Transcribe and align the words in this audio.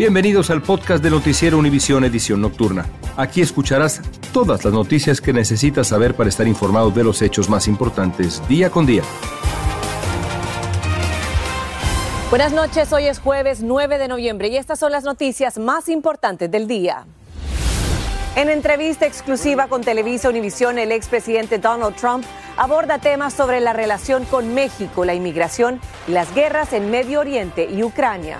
Bienvenidos 0.00 0.48
al 0.48 0.62
podcast 0.62 1.04
de 1.04 1.10
Noticiero 1.10 1.58
Univisión 1.58 2.04
Edición 2.04 2.40
Nocturna. 2.40 2.86
Aquí 3.18 3.42
escucharás 3.42 4.00
todas 4.32 4.64
las 4.64 4.72
noticias 4.72 5.20
que 5.20 5.34
necesitas 5.34 5.88
saber 5.88 6.14
para 6.14 6.30
estar 6.30 6.48
informado 6.48 6.90
de 6.90 7.04
los 7.04 7.20
hechos 7.20 7.50
más 7.50 7.68
importantes 7.68 8.40
día 8.48 8.70
con 8.70 8.86
día. 8.86 9.02
Buenas 12.30 12.54
noches, 12.54 12.90
hoy 12.94 13.08
es 13.08 13.18
jueves 13.18 13.60
9 13.62 13.98
de 13.98 14.08
noviembre 14.08 14.48
y 14.48 14.56
estas 14.56 14.78
son 14.78 14.90
las 14.90 15.04
noticias 15.04 15.58
más 15.58 15.90
importantes 15.90 16.50
del 16.50 16.66
día. 16.66 17.04
En 18.36 18.48
entrevista 18.48 19.04
exclusiva 19.04 19.66
con 19.66 19.82
Televisa 19.82 20.30
Univisión, 20.30 20.78
el 20.78 20.92
expresidente 20.92 21.58
Donald 21.58 21.96
Trump 21.96 22.24
aborda 22.56 23.00
temas 23.00 23.34
sobre 23.34 23.60
la 23.60 23.74
relación 23.74 24.24
con 24.24 24.54
México, 24.54 25.04
la 25.04 25.12
inmigración 25.12 25.78
y 26.08 26.12
las 26.12 26.34
guerras 26.34 26.72
en 26.72 26.90
Medio 26.90 27.20
Oriente 27.20 27.68
y 27.70 27.82
Ucrania 27.82 28.38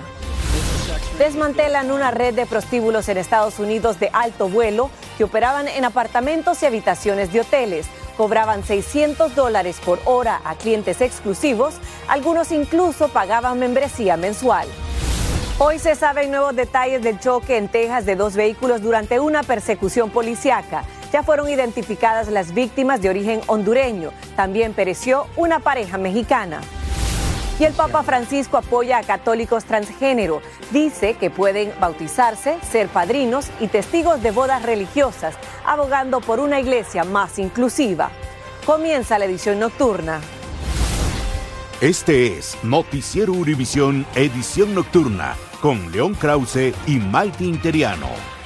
desmantelan 1.20 1.90
una 1.90 2.10
red 2.10 2.32
de 2.32 2.46
prostíbulos 2.46 3.06
en 3.10 3.18
Estados 3.18 3.58
Unidos 3.58 4.00
de 4.00 4.08
alto 4.14 4.48
vuelo 4.48 4.90
que 5.18 5.24
operaban 5.24 5.68
en 5.68 5.84
apartamentos 5.84 6.62
y 6.62 6.66
habitaciones 6.66 7.30
de 7.30 7.40
hoteles. 7.42 7.86
Cobraban 8.16 8.64
600 8.64 9.34
dólares 9.34 9.80
por 9.84 10.00
hora 10.06 10.40
a 10.44 10.54
clientes 10.54 11.02
exclusivos, 11.02 11.74
algunos 12.08 12.50
incluso 12.52 13.08
pagaban 13.08 13.58
membresía 13.58 14.16
mensual. 14.16 14.66
Hoy 15.58 15.78
se 15.78 15.94
saben 15.94 16.30
nuevos 16.30 16.56
detalles 16.56 17.02
del 17.02 17.20
choque 17.20 17.58
en 17.58 17.68
Texas 17.68 18.06
de 18.06 18.16
dos 18.16 18.34
vehículos 18.34 18.80
durante 18.80 19.20
una 19.20 19.42
persecución 19.42 20.08
policiaca. 20.08 20.84
Ya 21.12 21.22
fueron 21.22 21.50
identificadas 21.50 22.28
las 22.28 22.54
víctimas 22.54 23.02
de 23.02 23.10
origen 23.10 23.42
hondureño. 23.46 24.10
También 24.36 24.72
pereció 24.72 25.26
una 25.36 25.58
pareja 25.58 25.98
mexicana. 25.98 26.62
Y 27.60 27.64
el 27.64 27.74
Papa 27.74 28.02
Francisco 28.02 28.56
apoya 28.56 28.96
a 28.96 29.02
católicos 29.02 29.66
transgénero. 29.66 30.40
Dice 30.70 31.12
que 31.12 31.28
pueden 31.28 31.74
bautizarse, 31.78 32.58
ser 32.62 32.88
padrinos 32.88 33.50
y 33.60 33.68
testigos 33.68 34.22
de 34.22 34.30
bodas 34.30 34.62
religiosas, 34.62 35.34
abogando 35.66 36.22
por 36.22 36.40
una 36.40 36.58
iglesia 36.58 37.04
más 37.04 37.38
inclusiva. 37.38 38.12
Comienza 38.64 39.18
la 39.18 39.26
edición 39.26 39.58
nocturna. 39.58 40.22
Este 41.82 42.38
es 42.38 42.56
Noticiero 42.62 43.34
Univisión 43.34 44.06
Edición 44.14 44.74
Nocturna 44.74 45.36
con 45.60 45.92
León 45.92 46.14
Krause 46.14 46.72
y 46.86 46.96
Maite 46.96 47.44
Interiano. 47.44 48.39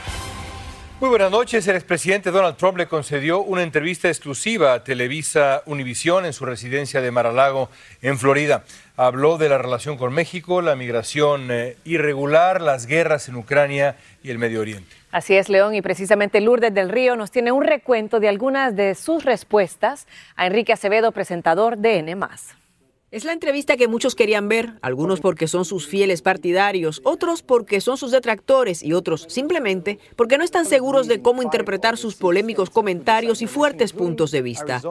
Muy 1.04 1.10
buenas 1.10 1.30
noches. 1.30 1.68
El 1.68 1.76
expresidente 1.76 2.30
Donald 2.30 2.56
Trump 2.56 2.78
le 2.78 2.86
concedió 2.86 3.42
una 3.42 3.62
entrevista 3.62 4.08
exclusiva 4.08 4.72
a 4.72 4.84
Televisa 4.84 5.62
Univisión 5.66 6.24
en 6.24 6.32
su 6.32 6.46
residencia 6.46 7.02
de 7.02 7.10
Mar-a-Lago, 7.10 7.68
en 8.00 8.18
Florida. 8.18 8.64
Habló 8.96 9.36
de 9.36 9.50
la 9.50 9.58
relación 9.58 9.98
con 9.98 10.14
México, 10.14 10.62
la 10.62 10.76
migración 10.76 11.50
eh, 11.50 11.76
irregular, 11.84 12.62
las 12.62 12.86
guerras 12.86 13.28
en 13.28 13.36
Ucrania 13.36 13.96
y 14.22 14.30
el 14.30 14.38
Medio 14.38 14.62
Oriente. 14.62 14.96
Así 15.12 15.36
es, 15.36 15.50
León, 15.50 15.74
y 15.74 15.82
precisamente 15.82 16.40
Lourdes 16.40 16.72
del 16.72 16.88
Río 16.88 17.16
nos 17.16 17.30
tiene 17.30 17.52
un 17.52 17.64
recuento 17.64 18.18
de 18.18 18.30
algunas 18.30 18.74
de 18.74 18.94
sus 18.94 19.26
respuestas 19.26 20.06
a 20.36 20.46
Enrique 20.46 20.72
Acevedo, 20.72 21.12
presentador 21.12 21.76
de 21.76 21.98
N. 21.98 22.16
Es 23.14 23.24
la 23.24 23.32
entrevista 23.32 23.76
que 23.76 23.86
muchos 23.86 24.16
querían 24.16 24.48
ver, 24.48 24.72
algunos 24.82 25.20
porque 25.20 25.46
son 25.46 25.64
sus 25.64 25.86
fieles 25.86 26.20
partidarios, 26.20 27.00
otros 27.04 27.42
porque 27.42 27.80
son 27.80 27.96
sus 27.96 28.10
detractores 28.10 28.82
y 28.82 28.92
otros 28.92 29.26
simplemente 29.28 30.00
porque 30.16 30.36
no 30.36 30.42
están 30.42 30.66
seguros 30.66 31.06
de 31.06 31.22
cómo 31.22 31.40
interpretar 31.40 31.96
sus 31.96 32.16
polémicos 32.16 32.70
comentarios 32.70 33.40
y 33.40 33.46
fuertes 33.46 33.92
puntos 33.92 34.32
de 34.32 34.42
vista. 34.42 34.82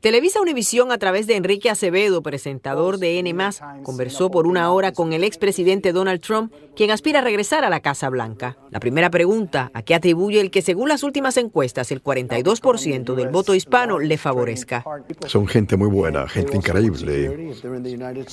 Televisa 0.00 0.40
Univisión, 0.40 0.92
a 0.92 0.98
través 0.98 1.26
de 1.26 1.36
Enrique 1.36 1.70
Acevedo, 1.70 2.22
presentador 2.22 2.98
de 2.98 3.18
N, 3.18 3.34
conversó 3.82 4.30
por 4.30 4.46
una 4.46 4.70
hora 4.70 4.92
con 4.92 5.12
el 5.12 5.24
expresidente 5.24 5.92
Donald 5.92 6.20
Trump, 6.20 6.52
quien 6.76 6.90
aspira 6.90 7.20
a 7.20 7.22
regresar 7.22 7.64
a 7.64 7.70
la 7.70 7.80
Casa 7.80 8.08
Blanca. 8.08 8.56
La 8.70 8.78
primera 8.78 9.10
pregunta, 9.10 9.70
¿a 9.74 9.82
qué 9.82 9.94
atribuye 9.94 10.40
el 10.40 10.50
que, 10.50 10.62
según 10.62 10.88
las 10.88 11.02
últimas 11.02 11.36
encuestas, 11.38 11.90
el 11.90 12.02
42% 12.02 13.14
del 13.14 13.28
voto 13.28 13.54
hispano 13.54 13.98
le 13.98 14.18
favorezca? 14.18 14.84
Son 15.26 15.46
gente 15.46 15.76
muy 15.76 15.88
buena, 15.88 16.28
gente 16.28 16.56
increíble. 16.56 17.54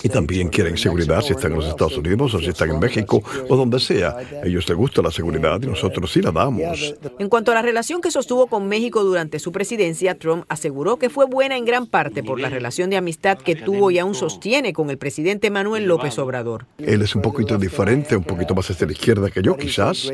Y 0.04 0.10
también 0.10 0.50
quieren 0.50 0.78
seguridad 0.78 1.22
si 1.22 1.34
están 1.34 1.54
en 1.54 1.60
los 1.60 1.68
Estados 1.70 1.98
Unidos 1.98 2.34
o 2.34 2.40
si 2.40 2.50
están 2.50 2.72
en 2.72 2.80
México 2.80 3.24
o 3.50 3.56
donde 3.56 3.80
sea. 3.80 4.18
A 4.18 4.46
ellos 4.46 4.68
les 4.68 4.78
gusta 4.78 5.02
la 5.02 5.12
seguridad 5.12 5.62
y 5.62 5.68
nosotros 5.68 6.12
sí 6.12 6.22
la 6.22 6.32
damos. 6.32 6.96
En 7.20 7.30
cuanto 7.30 7.52
a 7.52 7.56
la 7.56 7.62
relación 7.62 8.02
que 8.02 8.12
sostuvo 8.12 8.48
con 8.48 8.68
México 8.68 9.04
durante 9.04 9.40
su 9.40 9.52
presidencia, 9.52 10.18
Trump 10.18 10.46
aseguró 10.50 10.98
que 10.98 11.10
fue 11.10 11.26
buena 11.26 11.58
en 11.58 11.63
gran 11.66 11.88
parte 11.88 12.24
por 12.24 12.40
la 12.40 12.50
relación 12.50 12.90
de 12.90 12.98
amistad 12.98 13.38
que 13.38 13.56
tuvo 13.56 13.92
y 13.92 14.00
aún 14.00 14.16
sostiene 14.16 14.74
con 14.74 14.90
el 14.90 14.98
presidente 14.98 15.50
Manuel 15.50 15.86
López 15.86 16.18
Obrador. 16.20 16.66
Él 16.78 17.02
es 17.02 17.16
un 17.16 17.22
poquito 17.22 17.58
diferente, 17.58 18.16
un 18.16 18.24
poquito 18.24 18.56
más 18.56 18.70
hacia 18.70 18.88
la 18.88 18.94
izquierda 18.94 19.30
que 19.30 19.42
yo 19.42 19.56
quizás, 19.56 20.12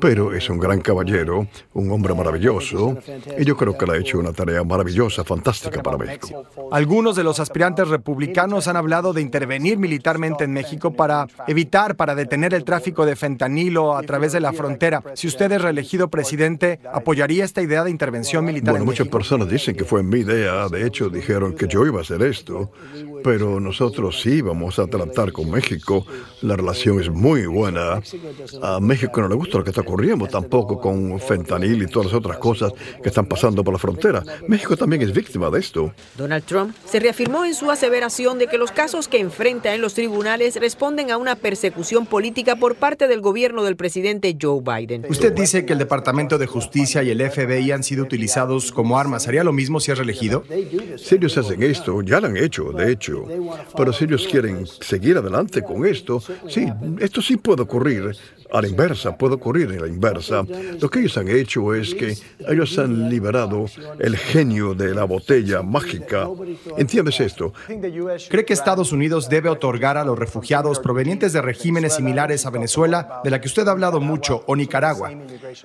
pero 0.00 0.34
es 0.34 0.48
un 0.48 0.58
gran 0.58 0.80
caballero, 0.80 1.48
un 1.74 1.90
hombre 1.90 2.14
maravilloso, 2.14 2.98
y 3.38 3.44
yo 3.44 3.56
creo 3.56 3.76
que 3.76 3.86
le 3.86 3.92
ha 3.92 3.96
hecho 3.96 4.18
una 4.18 4.32
tarea 4.32 4.62
maravillosa, 4.64 5.24
fantástica 5.24 5.82
para 5.82 5.98
México. 5.98 6.44
Algunos 6.70 7.16
de 7.16 7.24
los 7.24 7.40
aspirantes 7.40 7.88
republicanos 7.88 8.68
han 8.68 8.76
hablado 8.76 9.12
de 9.12 9.22
intervenir 9.22 9.78
militarmente 9.78 10.44
en 10.44 10.52
México 10.52 10.92
para 10.92 11.26
evitar, 11.46 11.96
para 11.96 12.14
detener 12.14 12.54
el 12.54 12.64
tráfico 12.64 13.06
de 13.06 13.16
fentanilo 13.16 13.96
a 13.96 14.02
través 14.02 14.32
de 14.32 14.40
la 14.40 14.52
frontera. 14.52 15.02
Si 15.14 15.26
usted 15.26 15.50
es 15.52 15.62
reelegido 15.62 16.08
presidente, 16.08 16.80
¿apoyaría 16.92 17.44
esta 17.44 17.62
idea 17.62 17.84
de 17.84 17.90
intervención 17.90 18.44
militar? 18.44 18.72
Bueno, 18.72 18.84
muchas 18.84 19.08
personas 19.08 19.48
dicen 19.48 19.74
que 19.74 19.84
fue 19.84 20.02
mi 20.02 20.20
idea, 20.20 20.67
de 20.68 20.86
hecho 20.86 21.08
dijeron 21.08 21.54
que 21.54 21.66
yo 21.68 21.86
iba 21.86 21.98
a 21.98 22.02
hacer 22.02 22.22
esto, 22.22 22.70
pero 23.22 23.60
nosotros 23.60 24.20
sí 24.20 24.40
vamos 24.42 24.78
a 24.78 24.86
tratar 24.86 25.32
con 25.32 25.50
México. 25.50 26.06
La 26.42 26.56
relación 26.56 27.00
es 27.00 27.10
muy 27.10 27.46
buena. 27.46 28.00
A 28.62 28.80
México 28.80 29.20
no 29.20 29.28
le 29.28 29.34
gusta 29.34 29.58
lo 29.58 29.64
que 29.64 29.70
está 29.70 29.82
ocurriendo 29.82 30.26
tampoco 30.26 30.80
con 30.80 31.18
fentanil 31.20 31.82
y 31.82 31.86
todas 31.86 32.06
las 32.06 32.14
otras 32.14 32.38
cosas 32.38 32.72
que 33.02 33.08
están 33.08 33.26
pasando 33.26 33.64
por 33.64 33.74
la 33.74 33.78
frontera. 33.78 34.22
México 34.46 34.76
también 34.76 35.02
es 35.02 35.12
víctima 35.12 35.50
de 35.50 35.60
esto. 35.60 35.92
Donald 36.16 36.44
Trump 36.44 36.74
se 36.84 37.00
reafirmó 37.00 37.44
en 37.44 37.54
su 37.54 37.70
aseveración 37.70 38.38
de 38.38 38.46
que 38.46 38.58
los 38.58 38.72
casos 38.72 39.08
que 39.08 39.18
enfrenta 39.18 39.74
en 39.74 39.80
los 39.80 39.94
tribunales 39.94 40.56
responden 40.56 41.10
a 41.10 41.16
una 41.16 41.36
persecución 41.36 42.06
política 42.06 42.56
por 42.56 42.76
parte 42.76 43.08
del 43.08 43.20
gobierno 43.20 43.64
del 43.64 43.76
presidente 43.76 44.36
Joe 44.40 44.60
Biden. 44.62 45.06
Usted 45.08 45.32
dice 45.32 45.64
que 45.66 45.72
el 45.72 45.78
Departamento 45.78 46.38
de 46.38 46.46
Justicia 46.46 47.02
y 47.02 47.10
el 47.10 47.30
FBI 47.30 47.72
han 47.72 47.82
sido 47.82 48.04
utilizados 48.04 48.72
como 48.72 48.98
armas. 48.98 49.28
¿Haría 49.28 49.44
lo 49.44 49.52
mismo 49.52 49.80
si 49.80 49.90
es 49.90 49.98
reelegido? 49.98 50.44
Si 50.96 51.14
ellos 51.14 51.36
hacen 51.38 51.62
esto, 51.62 52.02
ya 52.02 52.20
lo 52.20 52.28
han 52.28 52.36
hecho, 52.36 52.72
de 52.72 52.92
hecho. 52.92 53.26
Pero 53.76 53.92
si 53.92 54.04
ellos 54.04 54.26
quieren 54.30 54.66
seguir 54.66 55.16
adelante 55.16 55.62
con 55.62 55.86
esto, 55.86 56.22
sí, 56.48 56.66
esto 57.00 57.22
sí 57.22 57.36
puede 57.36 57.62
ocurrir 57.62 58.16
a 58.50 58.62
la 58.62 58.68
inversa, 58.68 59.16
puede 59.16 59.34
ocurrir 59.34 59.70
en 59.70 59.80
la 59.80 59.86
inversa. 59.86 60.44
Lo 60.80 60.88
que 60.88 61.00
ellos 61.00 61.16
han 61.18 61.28
hecho 61.28 61.74
es 61.74 61.94
que 61.94 62.16
ellos 62.48 62.78
han 62.78 63.10
liberado 63.10 63.66
el 63.98 64.16
genio 64.16 64.74
de 64.74 64.94
la 64.94 65.04
botella 65.04 65.62
mágica. 65.62 66.28
¿Entiendes 66.76 67.20
esto? 67.20 67.52
¿Cree 68.28 68.44
que 68.44 68.52
Estados 68.52 68.92
Unidos 68.92 69.28
debe 69.28 69.48
otorgar 69.48 69.96
a 69.98 70.04
los 70.04 70.18
refugiados 70.18 70.80
provenientes 70.80 71.32
de 71.32 71.42
regímenes 71.42 71.94
similares 71.96 72.46
a 72.46 72.50
Venezuela, 72.50 73.20
de 73.22 73.30
la 73.30 73.40
que 73.40 73.48
usted 73.48 73.66
ha 73.68 73.72
hablado 73.72 74.00
mucho, 74.00 74.44
o 74.46 74.56
Nicaragua, 74.56 75.12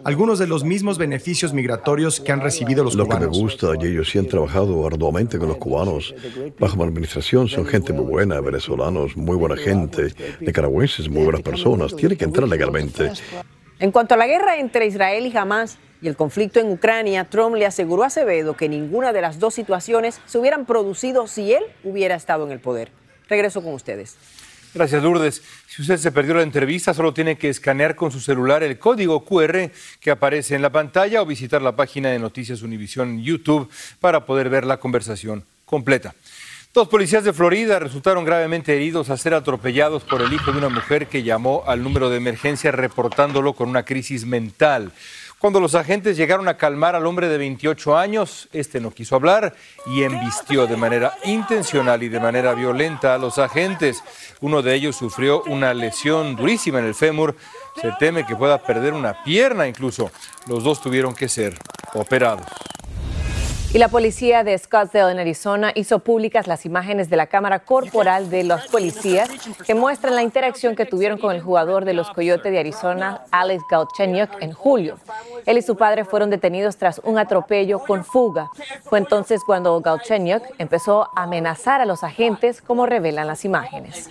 algunos 0.03 0.39
de 0.39 0.47
los 0.47 0.63
mismos 0.63 0.97
beneficios 0.97 1.53
migratorios 1.53 2.19
que 2.19 2.31
han 2.31 2.41
recibido 2.41 2.83
los 2.83 2.95
cubanos? 2.95 3.13
Lo 3.13 3.19
que 3.19 3.25
me 3.25 3.43
gusta, 3.43 3.67
y 3.79 3.87
ellos 3.87 4.09
sí 4.09 4.19
han 4.19 4.27
trabajado 4.27 4.85
arduamente 4.85 5.37
con 5.37 5.47
los 5.47 5.57
cubanos. 5.57 6.13
Bajo 6.59 6.75
mi 6.77 6.83
administración 6.83 7.47
son 7.47 7.65
gente 7.65 7.93
muy 7.93 8.05
buena, 8.05 8.41
venezolanos, 8.41 9.15
muy 9.15 9.37
buena 9.37 9.55
gente, 9.55 10.13
nicaragüenses, 10.41 11.09
muy 11.09 11.23
buenas 11.23 11.41
personas. 11.41 11.95
Tiene 11.95 12.17
que 12.17 12.25
entrar 12.25 12.47
legalmente 12.49 12.72
en 13.79 13.91
cuanto 13.91 14.13
a 14.13 14.17
la 14.17 14.27
guerra 14.27 14.57
entre 14.57 14.85
Israel 14.85 15.25
y 15.25 15.37
Hamas 15.37 15.77
y 16.01 16.07
el 16.07 16.15
conflicto 16.15 16.59
en 16.59 16.71
Ucrania, 16.71 17.25
Trump 17.25 17.55
le 17.55 17.65
aseguró 17.65 18.03
a 18.03 18.07
Acevedo 18.07 18.55
que 18.55 18.69
ninguna 18.69 19.13
de 19.13 19.21
las 19.21 19.39
dos 19.39 19.53
situaciones 19.53 20.19
se 20.25 20.37
hubieran 20.37 20.65
producido 20.65 21.27
si 21.27 21.53
él 21.53 21.63
hubiera 21.83 22.15
estado 22.15 22.45
en 22.45 22.51
el 22.51 22.59
poder. 22.59 22.91
Regreso 23.29 23.63
con 23.63 23.73
ustedes. 23.73 24.17
Gracias, 24.73 25.03
Lourdes. 25.03 25.43
Si 25.67 25.83
usted 25.83 25.97
se 25.97 26.11
perdió 26.11 26.33
la 26.33 26.41
entrevista, 26.41 26.93
solo 26.93 27.13
tiene 27.13 27.37
que 27.37 27.49
escanear 27.49 27.95
con 27.95 28.11
su 28.11 28.19
celular 28.19 28.63
el 28.63 28.79
código 28.79 29.23
QR 29.23 29.69
que 29.99 30.11
aparece 30.11 30.55
en 30.55 30.63
la 30.63 30.71
pantalla 30.71 31.21
o 31.21 31.25
visitar 31.27 31.61
la 31.61 31.75
página 31.75 32.09
de 32.09 32.17
Noticias 32.17 32.63
Univisión 32.63 33.09
en 33.09 33.23
YouTube 33.23 33.69
para 33.99 34.25
poder 34.25 34.49
ver 34.49 34.65
la 34.65 34.77
conversación 34.77 35.45
completa. 35.65 36.15
Dos 36.73 36.87
policías 36.87 37.23
de 37.23 37.33
Florida 37.33 37.77
resultaron 37.77 38.25
gravemente 38.25 38.75
heridos 38.75 39.11
a 39.11 39.17
ser 39.17 39.35
atropellados 39.35 40.01
por 40.01 40.23
el 40.23 40.33
hijo 40.33 40.51
de 40.51 40.57
una 40.57 40.69
mujer 40.69 41.05
que 41.05 41.21
llamó 41.21 41.63
al 41.67 41.83
número 41.83 42.09
de 42.09 42.17
emergencia 42.17 42.71
reportándolo 42.71 43.53
con 43.53 43.69
una 43.69 43.85
crisis 43.85 44.25
mental. 44.25 44.91
Cuando 45.37 45.59
los 45.59 45.75
agentes 45.75 46.17
llegaron 46.17 46.47
a 46.47 46.57
calmar 46.57 46.95
al 46.95 47.05
hombre 47.05 47.29
de 47.29 47.37
28 47.37 47.95
años, 47.95 48.49
este 48.53 48.81
no 48.81 48.89
quiso 48.89 49.15
hablar 49.15 49.53
y 49.85 50.01
embistió 50.01 50.65
de 50.65 50.75
manera 50.75 51.13
intencional 51.25 52.01
y 52.01 52.09
de 52.09 52.19
manera 52.19 52.55
violenta 52.55 53.13
a 53.13 53.19
los 53.19 53.37
agentes. 53.37 54.03
Uno 54.41 54.63
de 54.63 54.73
ellos 54.73 54.95
sufrió 54.95 55.43
una 55.43 55.75
lesión 55.75 56.35
durísima 56.35 56.79
en 56.79 56.85
el 56.85 56.95
fémur. 56.95 57.35
Se 57.79 57.91
teme 57.99 58.25
que 58.25 58.35
pueda 58.35 58.57
perder 58.57 58.93
una 58.93 59.23
pierna 59.23 59.67
incluso. 59.67 60.09
Los 60.47 60.63
dos 60.63 60.81
tuvieron 60.81 61.13
que 61.13 61.29
ser 61.29 61.55
operados. 61.93 62.47
Y 63.73 63.79
la 63.79 63.87
policía 63.87 64.43
de 64.43 64.55
Scottsdale, 64.55 65.11
en 65.11 65.17
Arizona, 65.17 65.71
hizo 65.73 65.97
públicas 65.97 66.45
las 66.45 66.63
imágenes 66.63 67.09
de 67.09 67.17
la 67.17 67.25
cámara 67.25 67.57
corporal 67.65 68.29
de 68.29 68.43
los 68.43 68.67
policías 68.67 69.27
que 69.65 69.73
muestran 69.73 70.13
la 70.13 70.21
interacción 70.21 70.75
que 70.75 70.85
tuvieron 70.85 71.17
con 71.17 71.33
el 71.35 71.41
jugador 71.41 71.83
de 71.83 71.95
los 71.95 72.11
Coyotes 72.11 72.51
de 72.51 72.59
Arizona, 72.59 73.21
Alex 73.31 73.63
Galchenyuk, 73.71 74.29
en 74.41 74.53
julio. 74.53 74.99
Él 75.47 75.57
y 75.57 75.63
su 75.63 75.75
padre 75.75 76.05
fueron 76.05 76.29
detenidos 76.29 76.77
tras 76.77 77.01
un 77.03 77.17
atropello 77.17 77.79
con 77.79 78.05
fuga. 78.05 78.51
Fue 78.83 78.99
entonces 78.99 79.41
cuando 79.43 79.81
Galchenyuk 79.81 80.43
empezó 80.59 81.09
a 81.15 81.23
amenazar 81.23 81.81
a 81.81 81.87
los 81.87 82.03
agentes, 82.03 82.61
como 82.61 82.85
revelan 82.85 83.25
las 83.25 83.43
imágenes. 83.43 84.07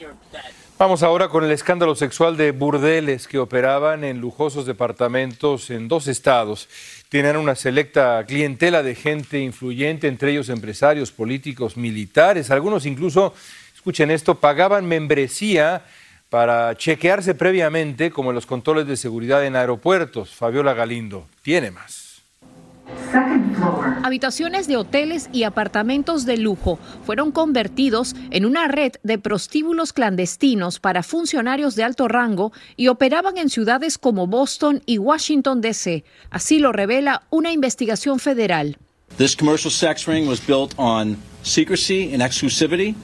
Vamos 0.76 1.04
ahora 1.04 1.28
con 1.28 1.44
el 1.44 1.52
escándalo 1.52 1.94
sexual 1.94 2.36
de 2.36 2.50
burdeles 2.50 3.28
que 3.28 3.38
operaban 3.38 4.02
en 4.02 4.20
lujosos 4.20 4.66
departamentos 4.66 5.70
en 5.70 5.86
dos 5.86 6.08
estados. 6.08 6.68
Tienen 7.12 7.36
una 7.36 7.54
selecta 7.54 8.24
clientela 8.26 8.82
de 8.82 8.94
gente 8.94 9.38
influyente, 9.38 10.08
entre 10.08 10.30
ellos 10.30 10.48
empresarios, 10.48 11.12
políticos, 11.12 11.76
militares. 11.76 12.50
Algunos 12.50 12.86
incluso, 12.86 13.34
escuchen 13.74 14.10
esto, 14.10 14.36
pagaban 14.36 14.86
membresía 14.86 15.84
para 16.30 16.74
chequearse 16.74 17.34
previamente, 17.34 18.10
como 18.10 18.30
en 18.30 18.34
los 18.36 18.46
controles 18.46 18.86
de 18.86 18.96
seguridad 18.96 19.44
en 19.44 19.56
aeropuertos. 19.56 20.34
Fabiola 20.34 20.72
Galindo 20.72 21.28
tiene 21.42 21.70
más. 21.70 22.11
Habitaciones 24.02 24.66
de 24.66 24.76
hoteles 24.76 25.28
y 25.32 25.42
apartamentos 25.44 26.24
de 26.24 26.36
lujo 26.36 26.78
fueron 27.04 27.32
convertidos 27.32 28.14
en 28.30 28.44
una 28.44 28.68
red 28.68 28.92
de 29.02 29.18
prostíbulos 29.18 29.92
clandestinos 29.92 30.80
para 30.80 31.02
funcionarios 31.02 31.76
de 31.76 31.84
alto 31.84 32.08
rango 32.08 32.52
y 32.76 32.88
operaban 32.88 33.38
en 33.38 33.50
ciudades 33.50 33.98
como 33.98 34.26
Boston 34.26 34.82
y 34.86 34.98
Washington, 34.98 35.60
D.C. 35.60 36.04
Así 36.30 36.58
lo 36.58 36.72
revela 36.72 37.22
una 37.30 37.52
investigación 37.52 38.18
federal. 38.18 38.78
This 39.18 39.36
commercial 39.36 39.70
sex 39.70 40.06
ring 40.06 40.26
was 40.26 40.40
built 40.40 40.72
on 40.78 41.18
secrecy 41.42 42.12
and 42.14 42.22
exclusivity 42.22 42.94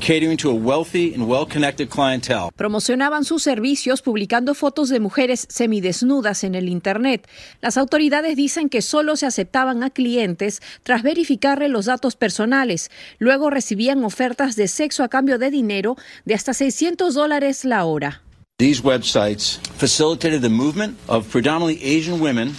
catering 0.00 0.36
to 0.38 0.50
a 0.50 0.54
wealthy 0.54 1.14
and 1.14 1.28
well-connected 1.28 1.88
clientele. 1.88 2.50
Promocionaban 2.56 3.24
sus 3.24 3.42
servicios 3.42 4.02
publicando 4.02 4.54
fotos 4.54 4.88
de 4.88 4.98
mujeres 4.98 5.46
semidesnudas 5.48 6.42
en 6.42 6.54
el 6.54 6.68
Internet. 6.68 7.28
Las 7.60 7.76
autoridades 7.76 8.36
dicen 8.36 8.68
que 8.68 8.82
solo 8.82 9.16
se 9.16 9.26
aceptaban 9.26 9.82
a 9.82 9.90
clientes 9.90 10.60
tras 10.82 11.02
verificarle 11.02 11.68
los 11.68 11.86
datos 11.86 12.16
personales. 12.16 12.90
Luego 13.18 13.50
recibían 13.50 14.02
ofertas 14.04 14.56
de 14.56 14.66
sexo 14.66 15.04
a 15.04 15.08
cambio 15.08 15.38
de 15.38 15.50
dinero 15.50 15.96
de 16.24 16.34
hasta 16.34 16.54
600 16.54 17.14
dólares 17.14 17.64
la 17.64 17.84
hora. 17.84 18.22
These 18.58 18.82
websites 18.82 19.58
facilitated 19.78 20.42
the 20.42 20.50
movement 20.50 20.98
of 21.08 21.26
predominantly 21.30 21.80
Asian 21.82 22.20
women 22.20 22.54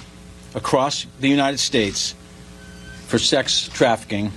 across 0.56 1.08
the 1.20 1.28
United 1.28 1.60
States 1.60 2.16
for 3.08 3.20
sex 3.20 3.70
trafficking 3.72 4.32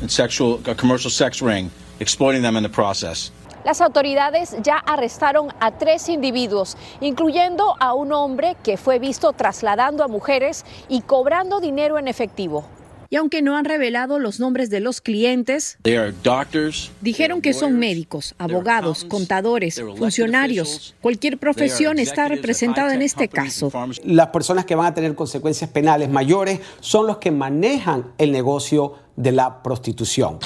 and 0.00 0.08
sexual, 0.08 0.60
a 0.66 0.74
commercial 0.74 1.10
sex 1.10 1.42
ring 1.42 1.70
exploiting 2.00 2.42
them 2.42 2.56
in 2.56 2.62
the 2.62 2.68
process. 2.68 3.32
Las 3.64 3.82
autoridades 3.82 4.56
ya 4.62 4.76
arrestaron 4.76 5.48
a 5.60 5.72
tres 5.76 6.08
individuos, 6.08 6.78
incluyendo 7.00 7.74
a 7.78 7.92
un 7.92 8.12
hombre 8.12 8.56
que 8.62 8.78
fue 8.78 8.98
visto 8.98 9.32
trasladando 9.34 10.02
a 10.02 10.08
mujeres 10.08 10.64
y 10.88 11.02
cobrando 11.02 11.60
dinero 11.60 11.98
en 11.98 12.08
efectivo. 12.08 12.64
Y 13.12 13.16
aunque 13.16 13.42
no 13.42 13.56
han 13.56 13.64
revelado 13.64 14.20
los 14.20 14.38
nombres 14.38 14.70
de 14.70 14.78
los 14.78 15.00
clientes, 15.00 15.78
dijeron 17.00 17.42
que 17.42 17.52
son 17.52 17.76
médicos, 17.76 18.36
abogados, 18.38 19.04
contadores, 19.04 19.82
funcionarios. 19.98 20.94
Cualquier 21.00 21.36
profesión 21.36 21.98
está 21.98 22.28
representada 22.28 22.94
en 22.94 23.02
este 23.02 23.28
caso. 23.28 23.72
Las 24.04 24.28
personas 24.28 24.64
que 24.64 24.76
van 24.76 24.86
a 24.86 24.94
tener 24.94 25.16
consecuencias 25.16 25.68
penales 25.70 26.08
mayores 26.08 26.60
son 26.78 27.08
los 27.08 27.18
que 27.18 27.32
manejan 27.32 28.12
el 28.16 28.30
negocio 28.30 28.94
de 29.16 29.32
la 29.32 29.60
prostitución. 29.60 30.38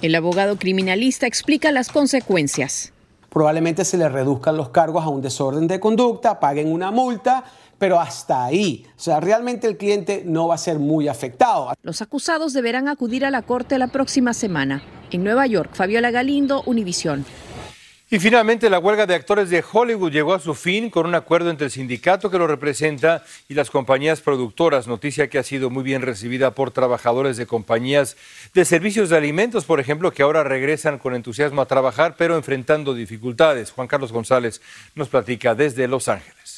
El 0.00 0.14
abogado 0.14 0.56
criminalista 0.56 1.26
explica 1.26 1.72
las 1.72 1.88
consecuencias. 1.88 2.92
Probablemente 3.30 3.84
se 3.84 3.98
le 3.98 4.08
reduzcan 4.08 4.56
los 4.56 4.68
cargos 4.68 5.02
a 5.04 5.08
un 5.08 5.20
desorden 5.20 5.66
de 5.66 5.80
conducta, 5.80 6.38
paguen 6.38 6.70
una 6.70 6.92
multa, 6.92 7.42
pero 7.78 7.98
hasta 7.98 8.44
ahí. 8.44 8.86
O 8.96 9.00
sea, 9.00 9.18
realmente 9.18 9.66
el 9.66 9.76
cliente 9.76 10.22
no 10.24 10.46
va 10.46 10.54
a 10.54 10.58
ser 10.58 10.78
muy 10.78 11.08
afectado. 11.08 11.72
Los 11.82 12.00
acusados 12.00 12.52
deberán 12.52 12.86
acudir 12.86 13.24
a 13.24 13.32
la 13.32 13.42
corte 13.42 13.76
la 13.76 13.88
próxima 13.88 14.34
semana. 14.34 14.82
En 15.10 15.24
Nueva 15.24 15.48
York, 15.48 15.70
Fabiola 15.74 16.12
Galindo, 16.12 16.62
Univisión. 16.66 17.24
Y 18.10 18.18
finalmente 18.20 18.70
la 18.70 18.78
huelga 18.78 19.04
de 19.04 19.14
actores 19.14 19.50
de 19.50 19.62
Hollywood 19.70 20.10
llegó 20.10 20.32
a 20.32 20.40
su 20.40 20.54
fin 20.54 20.88
con 20.88 21.04
un 21.04 21.14
acuerdo 21.14 21.50
entre 21.50 21.66
el 21.66 21.70
sindicato 21.70 22.30
que 22.30 22.38
lo 22.38 22.46
representa 22.46 23.22
y 23.50 23.54
las 23.54 23.68
compañías 23.68 24.22
productoras, 24.22 24.86
noticia 24.86 25.28
que 25.28 25.38
ha 25.38 25.42
sido 25.42 25.68
muy 25.68 25.82
bien 25.82 26.00
recibida 26.00 26.52
por 26.52 26.70
trabajadores 26.70 27.36
de 27.36 27.44
compañías 27.44 28.16
de 28.54 28.64
servicios 28.64 29.10
de 29.10 29.18
alimentos, 29.18 29.66
por 29.66 29.78
ejemplo, 29.78 30.10
que 30.10 30.22
ahora 30.22 30.42
regresan 30.42 30.98
con 30.98 31.14
entusiasmo 31.14 31.60
a 31.60 31.66
trabajar, 31.66 32.14
pero 32.16 32.36
enfrentando 32.36 32.94
dificultades. 32.94 33.72
Juan 33.72 33.88
Carlos 33.88 34.10
González 34.10 34.62
nos 34.94 35.08
platica 35.08 35.54
desde 35.54 35.86
Los 35.86 36.08
Ángeles. 36.08 36.57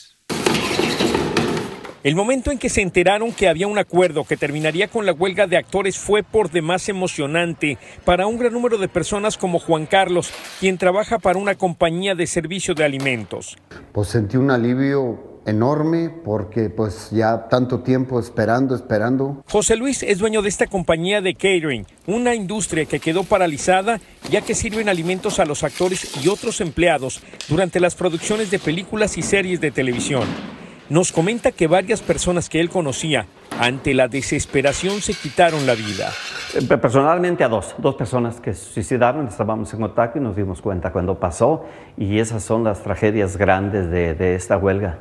El 2.03 2.17
momento 2.17 2.51
en 2.51 2.57
que 2.57 2.71
se 2.71 2.81
enteraron 2.81 3.31
que 3.31 3.47
había 3.47 3.67
un 3.67 3.77
acuerdo 3.77 4.25
que 4.25 4.39
terminaría 4.39 4.89
con 4.89 5.05
la 5.05 5.13
huelga 5.13 5.47
de 5.47 5.59
actores 5.59 5.99
fue 5.99 6.23
por 6.23 6.51
demás 6.51 6.89
emocionante 6.89 7.77
para 8.07 8.27
un 8.27 8.39
gran 8.39 8.55
número 8.55 8.79
de 8.79 8.89
personas 8.89 9.37
como 9.37 9.59
Juan 9.59 9.85
Carlos, 9.85 10.33
quien 10.61 10.79
trabaja 10.79 11.19
para 11.19 11.39
una 11.39 11.57
compañía 11.57 12.15
de 12.15 12.27
servicio 12.27 12.73
de 12.75 12.85
alimentos. 12.85 13.59
Pues 13.93 14.09
sentí 14.09 14.39
un 14.39 14.51
alivio 14.51 15.43
enorme 15.45 16.09
porque 16.25 16.71
pues 16.71 17.11
ya 17.11 17.49
tanto 17.51 17.81
tiempo 17.81 18.19
esperando, 18.19 18.75
esperando. 18.75 19.45
José 19.51 19.77
Luis 19.77 20.03
es 20.03 20.21
dueño 20.21 20.41
de 20.41 20.49
esta 20.49 20.69
compañía 20.69 21.21
de 21.21 21.35
catering, 21.35 21.85
una 22.07 22.35
industria 22.35 22.87
que 22.87 22.99
quedó 22.99 23.25
paralizada 23.25 24.01
ya 24.31 24.41
que 24.41 24.55
sirven 24.55 24.89
alimentos 24.89 25.39
a 25.39 25.45
los 25.45 25.65
actores 25.65 26.25
y 26.25 26.29
otros 26.29 26.63
empleados 26.63 27.23
durante 27.47 27.79
las 27.79 27.95
producciones 27.95 28.51
de 28.51 28.59
películas 28.59 29.19
y 29.19 29.23
series 29.23 29.61
de 29.61 29.71
televisión 29.71 30.25
nos 30.91 31.13
comenta 31.13 31.53
que 31.53 31.69
varias 31.69 32.03
personas 32.03 32.49
que 32.49 32.61
él 32.61 32.69
conocía 32.69 33.27
ante 33.59 33.95
la 33.95 34.09
desesperación 34.09 35.01
se 35.01 35.15
quitaron 35.15 35.67
la 35.67 35.75
vida. 35.75 36.11
Eh, 36.55 36.67
personalmente 36.67 37.45
a 37.45 37.49
dos, 37.49 37.75
dos 37.79 37.95
personas 37.95 38.41
que 38.41 38.53
se 38.53 38.73
suicidaron, 38.73 39.29
estábamos 39.29 39.73
en 39.73 39.81
contacto 39.81 40.19
y 40.19 40.21
nos 40.21 40.37
dimos 40.37 40.61
cuenta 40.61 40.93
cuando 40.93 41.19
pasó 41.19 41.65
y 41.97 42.19
esas 42.19 42.43
son 42.43 42.65
las 42.65 42.83
tragedias 42.83 43.37
grandes 43.37 43.91
de, 43.91 44.15
de 44.15 44.35
esta 44.35 44.57
huelga. 44.57 44.99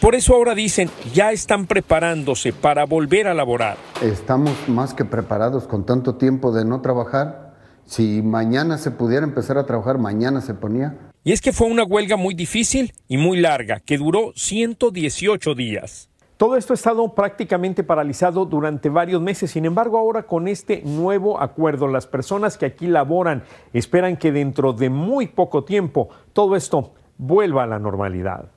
Por 0.00 0.14
eso 0.14 0.34
ahora 0.34 0.54
dicen, 0.54 0.90
ya 1.12 1.32
están 1.32 1.66
preparándose 1.66 2.52
para 2.52 2.86
volver 2.86 3.28
a 3.28 3.34
laborar. 3.34 3.76
Estamos 4.02 4.68
más 4.68 4.94
que 4.94 5.04
preparados 5.04 5.66
con 5.66 5.84
tanto 5.84 6.14
tiempo 6.16 6.52
de 6.52 6.64
no 6.64 6.80
trabajar. 6.80 7.54
Si 7.84 8.22
mañana 8.22 8.78
se 8.78 8.90
pudiera 8.90 9.24
empezar 9.24 9.58
a 9.58 9.66
trabajar, 9.66 9.98
mañana 9.98 10.40
se 10.40 10.54
ponía. 10.54 10.96
Y 11.26 11.32
es 11.32 11.40
que 11.40 11.52
fue 11.52 11.66
una 11.66 11.82
huelga 11.82 12.16
muy 12.16 12.34
difícil 12.34 12.92
y 13.08 13.16
muy 13.16 13.40
larga, 13.40 13.80
que 13.80 13.98
duró 13.98 14.30
118 14.36 15.56
días. 15.56 16.08
Todo 16.36 16.56
esto 16.56 16.72
ha 16.72 16.76
estado 16.76 17.16
prácticamente 17.16 17.82
paralizado 17.82 18.44
durante 18.44 18.90
varios 18.90 19.20
meses. 19.20 19.50
Sin 19.50 19.64
embargo, 19.64 19.98
ahora 19.98 20.22
con 20.22 20.46
este 20.46 20.82
nuevo 20.84 21.40
acuerdo, 21.40 21.88
las 21.88 22.06
personas 22.06 22.56
que 22.56 22.66
aquí 22.66 22.86
laboran 22.86 23.42
esperan 23.72 24.18
que 24.18 24.30
dentro 24.30 24.72
de 24.72 24.88
muy 24.88 25.26
poco 25.26 25.64
tiempo 25.64 26.10
todo 26.32 26.54
esto 26.54 26.94
vuelva 27.18 27.64
a 27.64 27.66
la 27.66 27.80
normalidad. 27.80 28.52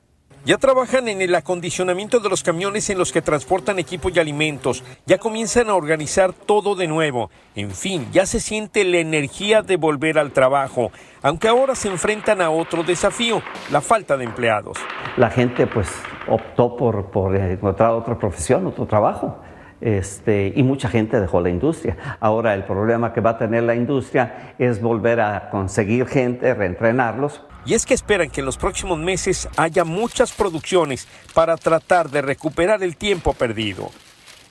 Ya 0.46 0.56
trabajan 0.56 1.06
en 1.08 1.20
el 1.20 1.34
acondicionamiento 1.34 2.18
de 2.18 2.30
los 2.30 2.42
camiones 2.42 2.88
en 2.88 2.96
los 2.96 3.12
que 3.12 3.20
transportan 3.20 3.78
equipo 3.78 4.08
y 4.08 4.18
alimentos. 4.18 4.82
Ya 5.04 5.18
comienzan 5.18 5.68
a 5.68 5.74
organizar 5.74 6.32
todo 6.32 6.74
de 6.74 6.88
nuevo. 6.88 7.30
En 7.54 7.70
fin, 7.70 8.08
ya 8.10 8.24
se 8.24 8.40
siente 8.40 8.84
la 8.84 8.98
energía 8.98 9.60
de 9.60 9.76
volver 9.76 10.18
al 10.18 10.32
trabajo, 10.32 10.92
aunque 11.20 11.48
ahora 11.48 11.74
se 11.74 11.88
enfrentan 11.88 12.40
a 12.40 12.48
otro 12.48 12.82
desafío, 12.84 13.42
la 13.70 13.82
falta 13.82 14.16
de 14.16 14.24
empleados. 14.24 14.78
La 15.18 15.28
gente 15.28 15.66
pues 15.66 15.88
optó 16.26 16.74
por, 16.74 17.10
por 17.10 17.36
encontrar 17.36 17.90
otra 17.90 18.18
profesión, 18.18 18.66
otro 18.66 18.86
trabajo. 18.86 19.42
Este, 19.80 20.52
y 20.54 20.62
mucha 20.62 20.88
gente 20.88 21.20
dejó 21.20 21.40
la 21.40 21.48
industria. 21.48 21.96
Ahora 22.20 22.54
el 22.54 22.64
problema 22.64 23.12
que 23.12 23.20
va 23.20 23.30
a 23.30 23.38
tener 23.38 23.62
la 23.62 23.74
industria 23.74 24.54
es 24.58 24.80
volver 24.80 25.20
a 25.20 25.50
conseguir 25.50 26.06
gente, 26.06 26.52
reentrenarlos 26.54 27.42
y 27.64 27.74
es 27.74 27.84
que 27.84 27.94
esperan 27.94 28.30
que 28.30 28.40
en 28.40 28.46
los 28.46 28.56
próximos 28.56 28.98
meses 28.98 29.48
haya 29.56 29.84
muchas 29.84 30.32
producciones 30.32 31.06
para 31.34 31.56
tratar 31.56 32.10
de 32.10 32.22
recuperar 32.22 32.82
el 32.82 32.96
tiempo 32.96 33.34
perdido. 33.34 33.90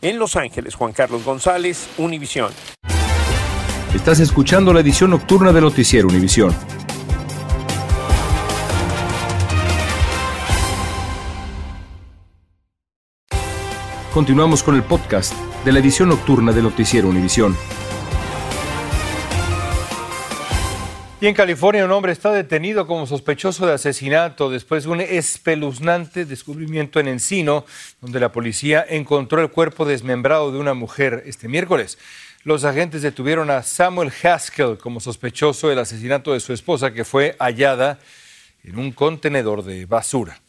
En 0.01 0.19
Los 0.19 0.35
Ángeles, 0.35 0.75
Juan 0.75 0.93
Carlos 0.93 1.25
González, 1.25 1.89
Univisión. 1.97 2.51
Estás 3.93 4.19
escuchando 4.19 4.71
la 4.71 4.81
edición 4.81 5.09
nocturna 5.09 5.51
de 5.51 5.61
Noticiero 5.61 6.07
Univisión. 6.07 6.55
Continuamos 14.13 14.63
con 14.63 14.73
el 14.73 14.81
podcast 14.81 15.33
de 15.63 15.71
la 15.71 15.77
edición 15.77 16.09
nocturna 16.09 16.51
de 16.51 16.63
Noticiero 16.63 17.07
Univisión. 17.07 17.55
Y 21.21 21.27
en 21.27 21.35
California 21.35 21.85
un 21.85 21.91
hombre 21.91 22.11
está 22.11 22.31
detenido 22.31 22.87
como 22.87 23.05
sospechoso 23.05 23.67
de 23.67 23.73
asesinato 23.73 24.49
después 24.49 24.85
de 24.85 24.89
un 24.89 25.01
espeluznante 25.01 26.25
descubrimiento 26.25 26.99
en 26.99 27.07
Encino, 27.07 27.65
donde 28.01 28.19
la 28.19 28.31
policía 28.31 28.83
encontró 28.89 29.41
el 29.41 29.51
cuerpo 29.51 29.85
desmembrado 29.85 30.51
de 30.51 30.57
una 30.57 30.73
mujer 30.73 31.21
este 31.27 31.47
miércoles. 31.47 31.99
Los 32.43 32.63
agentes 32.63 33.03
detuvieron 33.03 33.51
a 33.51 33.61
Samuel 33.61 34.11
Haskell 34.23 34.79
como 34.79 35.01
sospechoso 35.01 35.69
del 35.69 35.77
asesinato 35.77 36.33
de 36.33 36.39
su 36.39 36.51
esposa, 36.51 36.93
que 36.93 37.05
fue 37.05 37.35
hallada 37.37 37.99
en 38.63 38.79
un 38.79 38.91
contenedor 38.91 39.63
de 39.63 39.85
basura. 39.85 40.41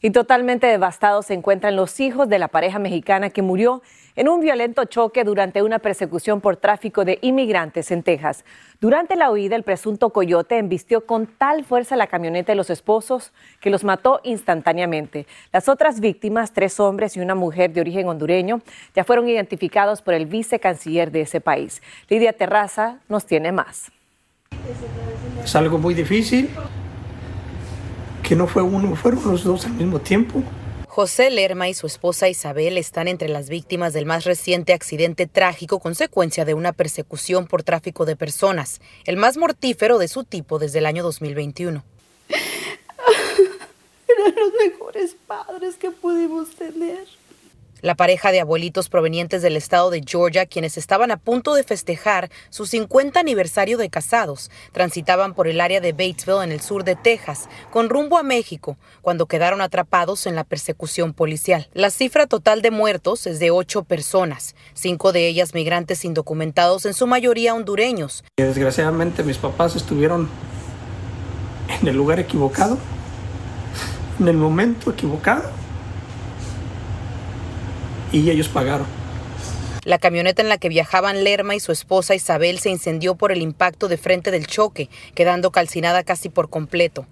Y 0.00 0.10
totalmente 0.10 0.66
devastados 0.68 1.26
se 1.26 1.34
encuentran 1.34 1.74
los 1.74 1.98
hijos 1.98 2.28
de 2.28 2.38
la 2.38 2.48
pareja 2.48 2.78
mexicana 2.78 3.30
que 3.30 3.42
murió 3.42 3.82
en 4.14 4.28
un 4.28 4.40
violento 4.40 4.84
choque 4.84 5.24
durante 5.24 5.62
una 5.62 5.78
persecución 5.78 6.40
por 6.40 6.56
tráfico 6.56 7.04
de 7.04 7.18
inmigrantes 7.22 7.90
en 7.90 8.02
Texas. 8.02 8.44
Durante 8.80 9.16
la 9.16 9.30
huida, 9.30 9.56
el 9.56 9.64
presunto 9.64 10.10
coyote 10.10 10.58
embistió 10.58 11.04
con 11.06 11.26
tal 11.26 11.64
fuerza 11.64 11.96
la 11.96 12.06
camioneta 12.08 12.52
de 12.52 12.56
los 12.56 12.70
esposos 12.70 13.32
que 13.60 13.70
los 13.70 13.82
mató 13.82 14.20
instantáneamente. 14.22 15.26
Las 15.52 15.68
otras 15.68 15.98
víctimas, 15.98 16.52
tres 16.52 16.78
hombres 16.78 17.16
y 17.16 17.20
una 17.20 17.34
mujer 17.34 17.72
de 17.72 17.80
origen 17.80 18.08
hondureño, 18.08 18.60
ya 18.94 19.04
fueron 19.04 19.28
identificados 19.28 20.02
por 20.02 20.14
el 20.14 20.26
vicecanciller 20.26 21.10
de 21.10 21.22
ese 21.22 21.40
país. 21.40 21.82
Lidia 22.08 22.32
Terraza 22.32 22.98
nos 23.08 23.26
tiene 23.26 23.50
más. 23.50 23.90
Es 25.42 25.56
algo 25.56 25.78
muy 25.78 25.94
difícil, 25.94 26.50
que 28.28 28.36
no 28.36 28.46
fue 28.46 28.62
uno, 28.62 28.94
fueron 28.94 29.24
los 29.24 29.42
dos 29.42 29.64
al 29.64 29.72
mismo 29.72 30.00
tiempo. 30.00 30.42
José 30.86 31.30
Lerma 31.30 31.68
y 31.68 31.74
su 31.74 31.86
esposa 31.86 32.28
Isabel 32.28 32.76
están 32.76 33.08
entre 33.08 33.30
las 33.30 33.48
víctimas 33.48 33.94
del 33.94 34.04
más 34.04 34.24
reciente 34.24 34.74
accidente 34.74 35.26
trágico 35.26 35.78
consecuencia 35.78 36.44
de 36.44 36.52
una 36.52 36.74
persecución 36.74 37.46
por 37.46 37.62
tráfico 37.62 38.04
de 38.04 38.16
personas, 38.16 38.82
el 39.06 39.16
más 39.16 39.38
mortífero 39.38 39.96
de 39.96 40.08
su 40.08 40.24
tipo 40.24 40.58
desde 40.58 40.80
el 40.80 40.86
año 40.86 41.02
2021. 41.04 41.82
Eran 42.28 44.34
los 44.34 44.52
mejores 44.66 45.16
padres 45.26 45.76
que 45.76 45.90
pudimos 45.90 46.50
tener. 46.50 47.06
La 47.80 47.94
pareja 47.94 48.32
de 48.32 48.40
abuelitos 48.40 48.88
provenientes 48.88 49.40
del 49.40 49.56
estado 49.56 49.90
de 49.90 50.02
Georgia, 50.04 50.46
quienes 50.46 50.76
estaban 50.76 51.12
a 51.12 51.16
punto 51.16 51.54
de 51.54 51.62
festejar 51.62 52.28
su 52.50 52.66
50 52.66 53.20
aniversario 53.20 53.78
de 53.78 53.88
casados, 53.88 54.50
transitaban 54.72 55.32
por 55.32 55.46
el 55.46 55.60
área 55.60 55.80
de 55.80 55.92
Batesville 55.92 56.42
en 56.42 56.50
el 56.50 56.60
sur 56.60 56.82
de 56.82 56.96
Texas, 56.96 57.48
con 57.70 57.88
rumbo 57.88 58.18
a 58.18 58.24
México, 58.24 58.76
cuando 59.00 59.26
quedaron 59.26 59.60
atrapados 59.60 60.26
en 60.26 60.34
la 60.34 60.42
persecución 60.42 61.12
policial. 61.12 61.68
La 61.72 61.90
cifra 61.90 62.26
total 62.26 62.62
de 62.62 62.72
muertos 62.72 63.28
es 63.28 63.38
de 63.38 63.52
ocho 63.52 63.84
personas, 63.84 64.56
cinco 64.74 65.12
de 65.12 65.28
ellas 65.28 65.54
migrantes 65.54 66.04
indocumentados, 66.04 66.84
en 66.84 66.94
su 66.94 67.06
mayoría 67.06 67.54
hondureños. 67.54 68.24
Desgraciadamente 68.38 69.22
mis 69.22 69.38
papás 69.38 69.76
estuvieron 69.76 70.28
en 71.80 71.86
el 71.86 71.94
lugar 71.94 72.18
equivocado, 72.18 72.76
en 74.18 74.26
el 74.26 74.36
momento 74.36 74.90
equivocado 74.90 75.57
y 78.12 78.30
ellos 78.30 78.48
pagaron. 78.48 78.86
La 79.84 79.98
camioneta 79.98 80.42
en 80.42 80.50
la 80.50 80.58
que 80.58 80.68
viajaban 80.68 81.24
Lerma 81.24 81.54
y 81.54 81.60
su 81.60 81.72
esposa 81.72 82.14
Isabel 82.14 82.58
se 82.58 82.68
incendió 82.68 83.14
por 83.14 83.32
el 83.32 83.40
impacto 83.40 83.88
de 83.88 83.96
frente 83.96 84.30
del 84.30 84.46
choque, 84.46 84.90
quedando 85.14 85.50
calcinada 85.50 86.02
casi 86.02 86.28
por 86.28 86.50
completo. 86.50 87.06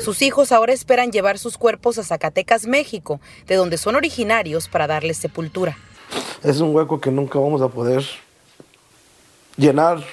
Sus 0.00 0.22
hijos 0.22 0.52
ahora 0.52 0.72
esperan 0.72 1.10
llevar 1.10 1.38
sus 1.38 1.58
cuerpos 1.58 1.98
a 1.98 2.04
Zacatecas, 2.04 2.66
México, 2.66 3.20
de 3.48 3.56
donde 3.56 3.76
son 3.76 3.96
originarios 3.96 4.68
para 4.68 4.86
darles 4.86 5.16
sepultura. 5.16 5.76
Es 6.44 6.60
un 6.60 6.72
hueco 6.74 7.00
que 7.00 7.10
nunca 7.10 7.40
vamos 7.40 7.60
a 7.60 7.68
poder 7.68 8.04
llenar 9.56 10.04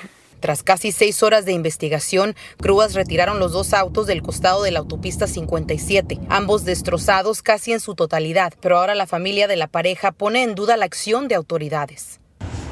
tras 0.43 0.61
casi 0.61 0.91
seis 0.91 1.23
horas 1.23 1.45
de 1.45 1.53
investigación, 1.53 2.35
grúas 2.59 2.95
retiraron 2.95 3.39
los 3.39 3.53
dos 3.53 3.73
autos 3.73 4.07
del 4.07 4.21
costado 4.21 4.61
de 4.61 4.71
la 4.71 4.79
autopista 4.79 5.25
57, 5.25 6.19
ambos 6.27 6.65
destrozados 6.65 7.41
casi 7.41 7.71
en 7.71 7.79
su 7.79 7.95
totalidad, 7.95 8.51
pero 8.59 8.77
ahora 8.77 8.93
la 8.93 9.07
familia 9.07 9.47
de 9.47 9.55
la 9.55 9.67
pareja 9.67 10.11
pone 10.11 10.43
en 10.43 10.53
duda 10.53 10.75
la 10.75 10.83
acción 10.83 11.29
de 11.29 11.35
autoridades. 11.35 12.19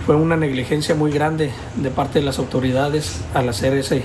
Fue 0.05 0.17
una 0.17 0.35
negligencia 0.35 0.95
muy 0.95 1.13
grande 1.13 1.49
de 1.77 1.89
parte 1.91 2.19
de 2.19 2.25
las 2.25 2.39
autoridades 2.39 3.21
al 3.33 3.47
hacer 3.47 3.73
ese, 3.75 4.03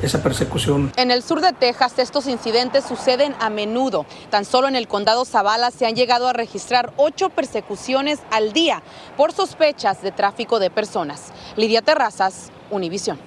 esa 0.00 0.22
persecución. 0.22 0.92
En 0.94 1.10
el 1.10 1.24
sur 1.24 1.40
de 1.40 1.52
Texas 1.52 1.98
estos 1.98 2.28
incidentes 2.28 2.84
suceden 2.84 3.34
a 3.40 3.50
menudo. 3.50 4.06
Tan 4.30 4.44
solo 4.44 4.68
en 4.68 4.76
el 4.76 4.86
condado 4.86 5.24
Zavala 5.24 5.72
se 5.72 5.86
han 5.86 5.96
llegado 5.96 6.28
a 6.28 6.34
registrar 6.34 6.92
ocho 6.96 7.30
persecuciones 7.30 8.20
al 8.30 8.52
día 8.52 8.80
por 9.16 9.32
sospechas 9.32 10.02
de 10.02 10.12
tráfico 10.12 10.60
de 10.60 10.70
personas. 10.70 11.32
Lidia 11.56 11.82
Terrazas, 11.82 12.52
Univisión. 12.70 13.18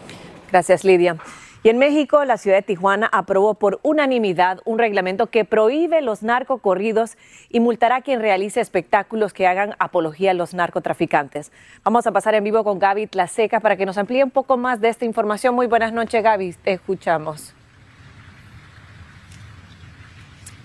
Gracias, 0.52 0.84
Lidia. 0.84 1.18
Y 1.64 1.70
en 1.70 1.78
México, 1.78 2.26
la 2.26 2.38
ciudad 2.38 2.58
de 2.58 2.64
Tijuana 2.64 3.08
aprobó 3.12 3.54
por 3.54 3.80
unanimidad 3.84 4.60
un 4.66 4.80
reglamento 4.80 5.28
que 5.28 5.46
prohíbe 5.46 6.02
los 6.02 6.24
narcocorridos 6.24 7.18
y 7.50 7.60
multará 7.60 7.98
a 7.98 8.02
quien 8.02 8.20
realice 8.20 8.62
espectáculos 8.62 9.32
que 9.32 9.46
hagan 9.46 9.76
apología 9.78 10.32
a 10.32 10.34
los 10.34 10.56
narcotraficantes. 10.56 11.52
Vamos 11.84 12.08
a 12.08 12.12
pasar 12.12 12.34
en 12.34 12.44
vivo 12.44 12.64
con 12.64 12.80
Gaby 12.80 13.06
Tlaseca 13.06 13.60
para 13.60 13.78
que 13.78 13.86
nos 13.86 14.00
amplíe 14.00 14.24
un 14.24 14.32
poco 14.32 14.58
más 14.58 14.82
de 14.82 14.90
esta 14.90 15.06
información. 15.06 15.54
Muy 15.54 15.68
buenas 15.68 15.94
noches, 15.94 16.24
Gaby. 16.24 16.54
Te 16.54 16.74
escuchamos. 16.74 17.54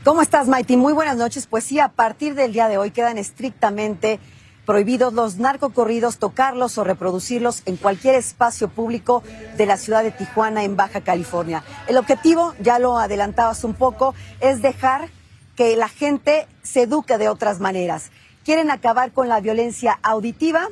¿Cómo 0.03 0.23
estás, 0.23 0.49
Maiti? 0.49 0.79
Muy 0.79 0.95
buenas 0.95 1.17
noches. 1.17 1.47
Pues 1.47 1.65
sí, 1.65 1.79
a 1.79 1.89
partir 1.89 2.35
del 2.35 2.55
día 2.55 2.69
de 2.69 2.79
hoy 2.79 2.91
quedan 2.91 3.19
estrictamente 3.19 4.19
prohibidos 4.67 5.15
los 5.15 5.37
narcocorridos, 5.37 6.19
tocarlos 6.19 6.77
o 6.77 6.85
reproducirlos 6.85 7.63
en 7.65 7.77
cualquier 7.77 8.17
espacio 8.17 8.69
público 8.69 9.23
de 9.57 9.65
la 9.65 9.77
ciudad 9.77 10.03
de 10.03 10.11
Tijuana, 10.11 10.65
en 10.65 10.77
Baja 10.77 11.01
California. 11.01 11.63
El 11.87 11.97
objetivo, 11.97 12.55
ya 12.61 12.79
lo 12.79 12.99
adelantabas 12.99 13.65
un 13.65 13.75
poco, 13.75 14.15
es 14.41 14.61
dejar 14.61 15.09
que 15.55 15.77
la 15.77 15.89
gente 15.89 16.47
se 16.63 16.83
eduque 16.83 17.17
de 17.17 17.29
otras 17.29 17.61
maneras. 17.61 18.11
Quieren 18.45 18.71
acabar 18.71 19.13
con 19.13 19.29
la 19.29 19.41
violencia 19.41 19.99
auditiva 20.03 20.69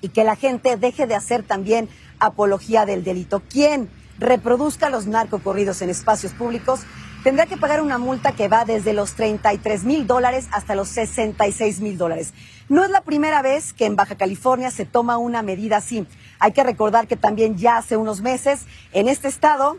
y 0.00 0.08
que 0.08 0.24
la 0.24 0.36
gente 0.36 0.76
deje 0.76 1.06
de 1.06 1.14
hacer 1.14 1.42
también 1.44 1.88
apología 2.18 2.84
del 2.84 3.04
delito. 3.04 3.40
Quien 3.48 3.88
reproduzca 4.18 4.90
los 4.90 5.06
narcocorridos 5.06 5.80
en 5.82 5.90
espacios 5.90 6.32
públicos 6.32 6.80
tendrá 7.22 7.46
que 7.46 7.56
pagar 7.56 7.82
una 7.82 7.98
multa 7.98 8.32
que 8.32 8.48
va 8.48 8.64
desde 8.64 8.92
los 8.92 9.12
33 9.12 9.84
mil 9.84 10.06
dólares 10.06 10.48
hasta 10.52 10.74
los 10.74 10.88
66 10.88 11.80
mil 11.80 11.98
dólares. 11.98 12.32
No 12.68 12.84
es 12.84 12.90
la 12.90 13.02
primera 13.02 13.42
vez 13.42 13.72
que 13.72 13.86
en 13.86 13.96
Baja 13.96 14.16
California 14.16 14.70
se 14.70 14.84
toma 14.86 15.18
una 15.18 15.42
medida 15.42 15.78
así. 15.78 16.06
Hay 16.38 16.52
que 16.52 16.62
recordar 16.62 17.06
que 17.06 17.16
también 17.16 17.56
ya 17.56 17.78
hace 17.78 17.96
unos 17.96 18.20
meses 18.20 18.62
en 18.92 19.08
este 19.08 19.28
estado 19.28 19.78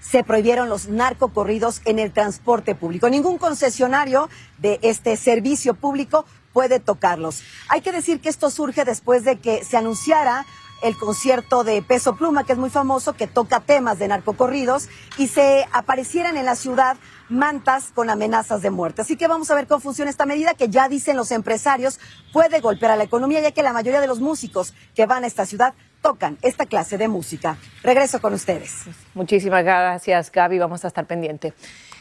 se 0.00 0.22
prohibieron 0.22 0.68
los 0.68 0.88
narcocorridos 0.88 1.80
en 1.84 1.98
el 1.98 2.12
transporte 2.12 2.74
público. 2.74 3.08
Ningún 3.08 3.38
concesionario 3.38 4.28
de 4.58 4.78
este 4.82 5.16
servicio 5.16 5.74
público 5.74 6.26
puede 6.52 6.78
tocarlos. 6.78 7.42
Hay 7.68 7.80
que 7.80 7.92
decir 7.92 8.20
que 8.20 8.28
esto 8.28 8.50
surge 8.50 8.84
después 8.84 9.24
de 9.24 9.36
que 9.38 9.64
se 9.64 9.76
anunciara 9.76 10.44
el 10.82 10.96
concierto 10.96 11.64
de 11.64 11.80
Peso 11.82 12.16
Pluma, 12.16 12.44
que 12.44 12.52
es 12.52 12.58
muy 12.58 12.70
famoso, 12.70 13.14
que 13.14 13.26
toca 13.26 13.60
temas 13.60 13.98
de 13.98 14.08
narcocorridos, 14.08 14.88
y 15.18 15.28
se 15.28 15.66
aparecieran 15.72 16.36
en 16.36 16.44
la 16.44 16.56
ciudad 16.56 16.96
mantas 17.28 17.90
con 17.94 18.10
amenazas 18.10 18.62
de 18.62 18.70
muerte. 18.70 19.02
Así 19.02 19.16
que 19.16 19.28
vamos 19.28 19.50
a 19.50 19.54
ver 19.54 19.66
cómo 19.66 19.80
funciona 19.80 20.10
esta 20.10 20.26
medida 20.26 20.54
que 20.54 20.68
ya 20.68 20.88
dicen 20.88 21.16
los 21.16 21.30
empresarios 21.30 21.98
puede 22.32 22.60
golpear 22.60 22.92
a 22.92 22.96
la 22.96 23.04
economía, 23.04 23.40
ya 23.40 23.52
que 23.52 23.62
la 23.62 23.72
mayoría 23.72 24.00
de 24.00 24.06
los 24.06 24.20
músicos 24.20 24.74
que 24.94 25.06
van 25.06 25.24
a 25.24 25.26
esta 25.26 25.46
ciudad 25.46 25.74
tocan 26.02 26.36
esta 26.42 26.66
clase 26.66 26.98
de 26.98 27.08
música. 27.08 27.56
Regreso 27.82 28.20
con 28.20 28.34
ustedes. 28.34 28.82
Muchísimas 29.14 29.64
gracias, 29.64 30.30
Gaby. 30.30 30.58
Vamos 30.58 30.84
a 30.84 30.88
estar 30.88 31.06
pendiente. 31.06 31.54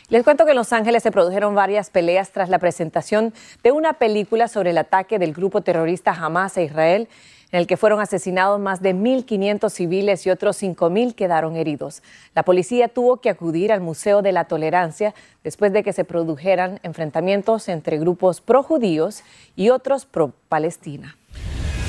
Les 0.10 0.24
cuento 0.24 0.44
que 0.44 0.51
en 0.51 0.58
Los 0.58 0.74
Ángeles 0.74 1.01
se 1.01 1.12
produjeron 1.12 1.56
varias 1.56 1.89
peleas 1.89 2.32
tras 2.32 2.50
la 2.50 2.60
presentación 2.60 3.34
de 3.63 3.72
una 3.72 3.94
película 3.94 4.50
sobre 4.50 4.72
el 4.72 4.77
ataque 4.77 5.18
del 5.18 5.34
grupo 5.34 5.62
terrorista 5.62 6.12
Hamas 6.12 6.58
a 6.58 6.62
Israel 6.62 7.08
en 7.53 7.60
el 7.60 7.67
que 7.67 7.77
fueron 7.77 8.01
asesinados 8.01 8.60
más 8.60 8.81
de 8.81 8.95
1.500 8.95 9.69
civiles 9.69 10.25
y 10.25 10.31
otros 10.31 10.62
5.000 10.62 11.13
quedaron 11.13 11.55
heridos. 11.55 12.01
La 12.33 12.41
policía 12.41 12.88
tuvo 12.88 13.22
que 13.22 13.29
acudir 13.29 13.72
al 13.72 13.79
Museo 13.79 14.24
de 14.24 14.31
la 14.31 14.45
Tolerancia 14.45 15.13
después 15.43 15.72
de 15.72 15.83
que 15.83 15.93
se 15.93 16.03
produjeran 16.03 16.79
enfrentamientos 16.81 17.69
entre 17.69 18.00
grupos 18.00 18.41
pro-judíos 18.41 19.24
y 19.55 19.69
otros 19.69 20.05
pro-Palestina. 20.05 21.15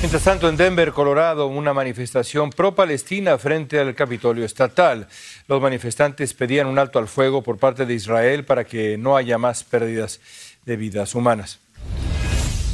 Mientras 0.01 0.23
tanto, 0.23 0.47
en 0.47 0.55
Denver, 0.55 0.91
Colorado, 0.91 1.47
una 1.47 1.73
manifestación 1.73 2.51
pro-Palestina 2.51 3.39
frente 3.39 3.79
al 3.79 3.95
Capitolio 3.95 4.45
Estatal. 4.45 5.07
Los 5.47 5.59
manifestantes 5.59 6.35
pedían 6.35 6.67
un 6.67 6.77
alto 6.77 6.99
al 6.99 7.07
fuego 7.07 7.41
por 7.41 7.57
parte 7.57 7.87
de 7.87 7.95
Israel 7.95 8.45
para 8.45 8.65
que 8.65 8.99
no 8.99 9.17
haya 9.17 9.39
más 9.39 9.63
pérdidas 9.63 10.19
de 10.63 10.77
vidas 10.77 11.15
humanas. 11.15 11.64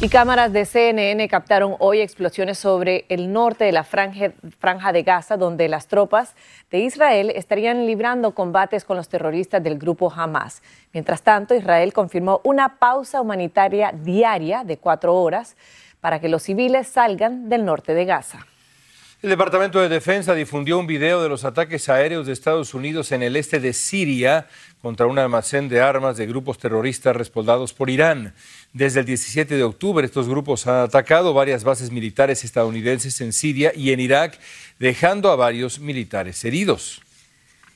Y 0.03 0.09
cámaras 0.09 0.51
de 0.51 0.65
CNN 0.65 1.27
captaron 1.27 1.75
hoy 1.77 2.01
explosiones 2.01 2.57
sobre 2.57 3.05
el 3.07 3.31
norte 3.31 3.65
de 3.65 3.71
la 3.71 3.83
franja, 3.83 4.91
de 4.91 5.03
Gaza, 5.03 5.37
donde 5.37 5.69
las 5.69 5.85
tropas 5.85 6.33
de 6.71 6.79
Israel 6.79 7.31
estarían 7.35 7.85
librando 7.85 8.33
combates 8.33 8.83
con 8.83 8.97
los 8.97 9.09
terroristas 9.09 9.61
del 9.61 9.77
grupo 9.77 10.11
Hamas. 10.11 10.63
Mientras 10.91 11.21
tanto, 11.21 11.53
Israel 11.53 11.93
confirmó 11.93 12.41
una 12.43 12.79
pausa 12.79 13.21
humanitaria 13.21 13.91
diaria 13.91 14.63
de 14.63 14.77
cuatro 14.77 15.13
horas 15.13 15.55
para 15.99 16.19
que 16.19 16.29
los 16.29 16.41
civiles 16.41 16.87
salgan 16.87 17.47
del 17.47 17.63
norte 17.63 17.93
de 17.93 18.05
Gaza. 18.05 18.47
El 19.21 19.29
Departamento 19.29 19.79
de 19.79 19.87
Defensa 19.87 20.33
difundió 20.33 20.79
un 20.79 20.87
video 20.87 21.21
de 21.21 21.29
los 21.29 21.45
ataques 21.45 21.89
aéreos 21.89 22.25
de 22.25 22.33
Estados 22.33 22.73
Unidos 22.73 23.11
en 23.11 23.21
el 23.21 23.35
este 23.35 23.59
de 23.59 23.71
Siria 23.71 24.47
contra 24.81 25.05
un 25.05 25.19
almacén 25.19 25.69
de 25.69 25.79
armas 25.79 26.17
de 26.17 26.25
grupos 26.25 26.57
terroristas 26.57 27.15
respaldados 27.15 27.71
por 27.71 27.91
Irán. 27.91 28.33
Desde 28.73 29.01
el 29.01 29.05
17 29.05 29.55
de 29.55 29.63
octubre 29.63 30.05
estos 30.05 30.29
grupos 30.29 30.65
han 30.65 30.85
atacado 30.85 31.33
varias 31.33 31.65
bases 31.65 31.91
militares 31.91 32.45
estadounidenses 32.45 33.19
en 33.19 33.33
Siria 33.33 33.73
y 33.75 33.91
en 33.91 33.99
Irak, 33.99 34.39
dejando 34.79 35.29
a 35.29 35.35
varios 35.35 35.79
militares 35.79 36.45
heridos. 36.45 37.01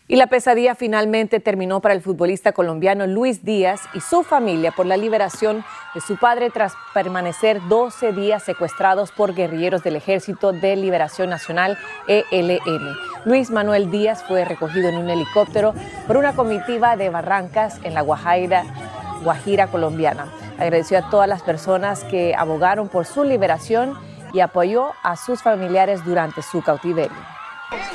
Y 0.08 0.16
la 0.16 0.28
pesadilla 0.28 0.76
finalmente 0.76 1.40
terminó 1.40 1.82
para 1.82 1.96
el 1.96 2.02
futbolista 2.02 2.54
colombiano 2.54 3.08
Luis 3.08 3.44
Díaz 3.44 3.82
y 3.94 4.00
su 4.00 4.24
familia 4.24 4.72
por 4.72 4.86
la 4.86 4.96
liberación 4.96 5.66
de 5.96 6.00
su 6.00 6.16
padre 6.16 6.50
tras 6.52 6.74
permanecer 6.94 7.60
12 7.68 8.14
días 8.14 8.44
secuestrados 8.44 9.12
por 9.12 9.34
guerrilleros 9.34 9.84
del 9.84 9.96
Ejército 9.98 10.54
de 10.54 10.76
Liberación 10.76 11.30
Nacional, 11.30 11.78
ELN. 12.08 12.96
Luis 13.26 13.50
Manuel 13.50 13.90
Díaz 13.92 14.24
fue 14.26 14.46
recogido 14.46 14.88
en 14.90 14.96
un 14.96 15.10
helicóptero 15.10 15.74
por 16.08 16.18
una 16.18 16.36
comitiva 16.36 16.96
de 16.96 17.10
Barrancas 17.10 17.80
en 17.84 17.96
la 17.96 18.02
Guajira, 18.02 19.68
colombiana. 19.72 20.45
Agradeció 20.58 20.98
a 20.98 21.10
todas 21.10 21.28
las 21.28 21.44
personas 21.44 22.04
que 22.06 22.34
abogaron 22.36 22.90
por 22.90 23.06
su 23.06 23.24
liberación 23.24 23.98
y 24.34 24.40
apoyó 24.40 24.92
a 25.04 25.16
sus 25.16 25.42
familiares 25.42 26.04
durante 26.04 26.42
su 26.42 26.62
cautiverio 26.62 27.36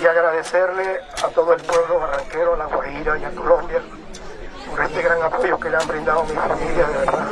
y 0.00 0.06
agradecerle 0.06 1.00
a 1.22 1.28
todo 1.28 1.52
el 1.54 1.62
pueblo 1.62 2.00
barranquero, 2.00 2.54
a 2.54 2.56
La 2.56 2.66
Guajira 2.66 3.18
y 3.18 3.24
a 3.24 3.30
Colombia 3.30 3.80
por 4.68 4.84
este 4.84 5.02
gran 5.02 5.22
apoyo 5.22 5.58
que 5.58 5.70
le 5.70 5.76
han 5.76 5.88
brindado 5.88 6.20
a 6.20 6.24
mi 6.24 6.32
familia, 6.32 6.86
de 6.86 6.98
verdad. 6.98 7.28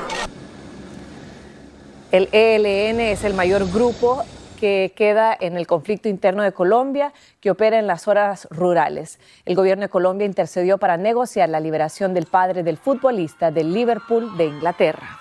El 2.10 2.28
ELN 2.32 3.00
es 3.00 3.24
el 3.24 3.34
mayor 3.34 3.70
grupo 3.70 4.24
que 4.58 4.92
queda 4.96 5.36
en 5.38 5.56
el 5.56 5.66
conflicto 5.66 6.08
interno 6.08 6.42
de 6.42 6.52
Colombia, 6.52 7.12
que 7.40 7.50
opera 7.50 7.78
en 7.78 7.86
las 7.86 8.02
zonas 8.02 8.48
rurales. 8.50 9.18
El 9.44 9.54
gobierno 9.54 9.82
de 9.82 9.88
Colombia 9.88 10.26
intercedió 10.26 10.78
para 10.78 10.96
negociar 10.96 11.48
la 11.48 11.60
liberación 11.60 12.14
del 12.14 12.26
padre 12.26 12.62
del 12.62 12.76
futbolista 12.76 13.50
del 13.50 13.72
Liverpool 13.72 14.36
de 14.36 14.46
Inglaterra. 14.46 15.18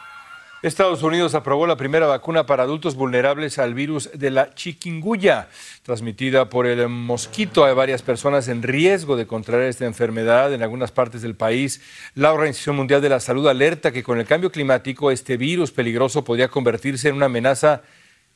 Estados 0.63 1.03
Unidos 1.03 1.35
aprobó 1.35 1.67
la 1.67 1.77
primera 1.77 2.07
vacuna 2.07 2.47
para 2.47 2.63
adultos 2.63 2.95
vulnerables 2.95 3.59
al 3.59 3.75
virus 3.75 4.09
de 4.11 4.31
la 4.31 4.55
chikungunya, 4.55 5.49
transmitida 5.83 6.49
por 6.49 6.65
el 6.65 6.89
mosquito. 6.89 7.63
Hay 7.63 7.75
varias 7.75 8.01
personas 8.01 8.47
en 8.47 8.63
riesgo 8.63 9.15
de 9.15 9.27
contraer 9.27 9.69
esta 9.69 9.85
enfermedad 9.85 10.51
en 10.51 10.63
algunas 10.63 10.91
partes 10.91 11.21
del 11.21 11.35
país. 11.35 11.79
La 12.15 12.33
Organización 12.33 12.75
Mundial 12.75 13.03
de 13.03 13.09
la 13.09 13.19
Salud 13.19 13.47
alerta 13.47 13.91
que 13.91 14.01
con 14.01 14.19
el 14.19 14.25
cambio 14.25 14.51
climático 14.51 15.11
este 15.11 15.37
virus 15.37 15.71
peligroso 15.71 16.23
podría 16.23 16.47
convertirse 16.47 17.09
en 17.09 17.15
una 17.15 17.27
amenaza 17.27 17.83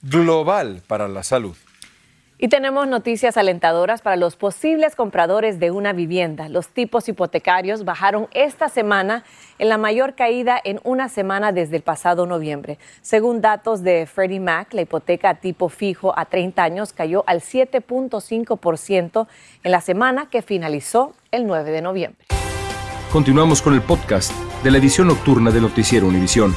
global 0.01 0.81
para 0.87 1.07
la 1.07 1.23
salud. 1.23 1.55
Y 2.43 2.47
tenemos 2.47 2.87
noticias 2.87 3.37
alentadoras 3.37 4.01
para 4.01 4.15
los 4.15 4.35
posibles 4.35 4.95
compradores 4.95 5.59
de 5.59 5.69
una 5.69 5.93
vivienda. 5.93 6.49
Los 6.49 6.69
tipos 6.69 7.07
hipotecarios 7.07 7.85
bajaron 7.85 8.29
esta 8.33 8.67
semana 8.67 9.23
en 9.59 9.69
la 9.69 9.77
mayor 9.77 10.15
caída 10.15 10.59
en 10.63 10.79
una 10.83 11.07
semana 11.07 11.51
desde 11.51 11.75
el 11.75 11.83
pasado 11.83 12.25
noviembre. 12.25 12.79
Según 13.03 13.41
datos 13.41 13.83
de 13.83 14.07
Freddie 14.07 14.39
Mac, 14.39 14.73
la 14.73 14.81
hipoteca 14.81 15.35
tipo 15.35 15.69
fijo 15.69 16.17
a 16.17 16.25
30 16.25 16.63
años 16.63 16.93
cayó 16.93 17.23
al 17.27 17.41
7.5% 17.41 19.27
en 19.63 19.71
la 19.71 19.81
semana 19.81 20.27
que 20.31 20.41
finalizó 20.41 21.13
el 21.29 21.45
9 21.45 21.69
de 21.69 21.81
noviembre. 21.83 22.25
Continuamos 23.11 23.61
con 23.61 23.75
el 23.75 23.83
podcast 23.83 24.31
de 24.63 24.71
la 24.71 24.79
edición 24.79 25.09
nocturna 25.09 25.51
de 25.51 25.61
Noticiero 25.61 26.07
Univisión. 26.07 26.55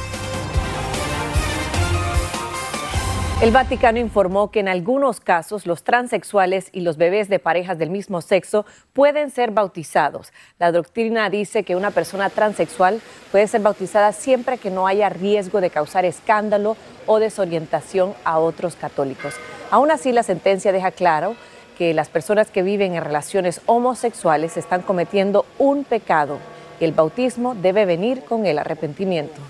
El 3.41 3.51
Vaticano 3.51 3.99
informó 3.99 4.49
que 4.49 4.61
en 4.61 4.69
algunos 4.69 5.19
casos 5.19 5.65
los 5.67 5.83
transexuales 5.83 6.69
y 6.71 6.79
los 6.79 6.95
bebés 6.95 7.27
de 7.27 7.37
parejas 7.37 7.77
del 7.77 7.89
mismo 7.89 8.21
sexo 8.21 8.65
pueden 8.93 9.29
ser 9.29 9.51
bautizados. 9.51 10.31
La 10.57 10.71
doctrina 10.71 11.29
dice 11.29 11.63
que 11.63 11.75
una 11.75 11.91
persona 11.91 12.29
transexual 12.29 13.01
puede 13.33 13.47
ser 13.47 13.59
bautizada 13.59 14.13
siempre 14.13 14.57
que 14.57 14.71
no 14.71 14.87
haya 14.87 15.09
riesgo 15.09 15.59
de 15.59 15.69
causar 15.69 16.05
escándalo 16.05 16.77
o 17.07 17.19
desorientación 17.19 18.13
a 18.23 18.39
otros 18.39 18.77
católicos. 18.77 19.33
Aún 19.69 19.91
así, 19.91 20.13
la 20.13 20.23
sentencia 20.23 20.71
deja 20.71 20.91
claro 20.91 21.35
que 21.77 21.93
las 21.93 22.07
personas 22.07 22.49
que 22.51 22.63
viven 22.63 22.95
en 22.95 23.03
relaciones 23.03 23.59
homosexuales 23.65 24.55
están 24.55 24.81
cometiendo 24.81 25.45
un 25.59 25.83
pecado 25.83 26.39
y 26.79 26.85
el 26.85 26.93
bautismo 26.93 27.53
debe 27.53 27.85
venir 27.85 28.23
con 28.23 28.45
el 28.45 28.57
arrepentimiento. 28.59 29.41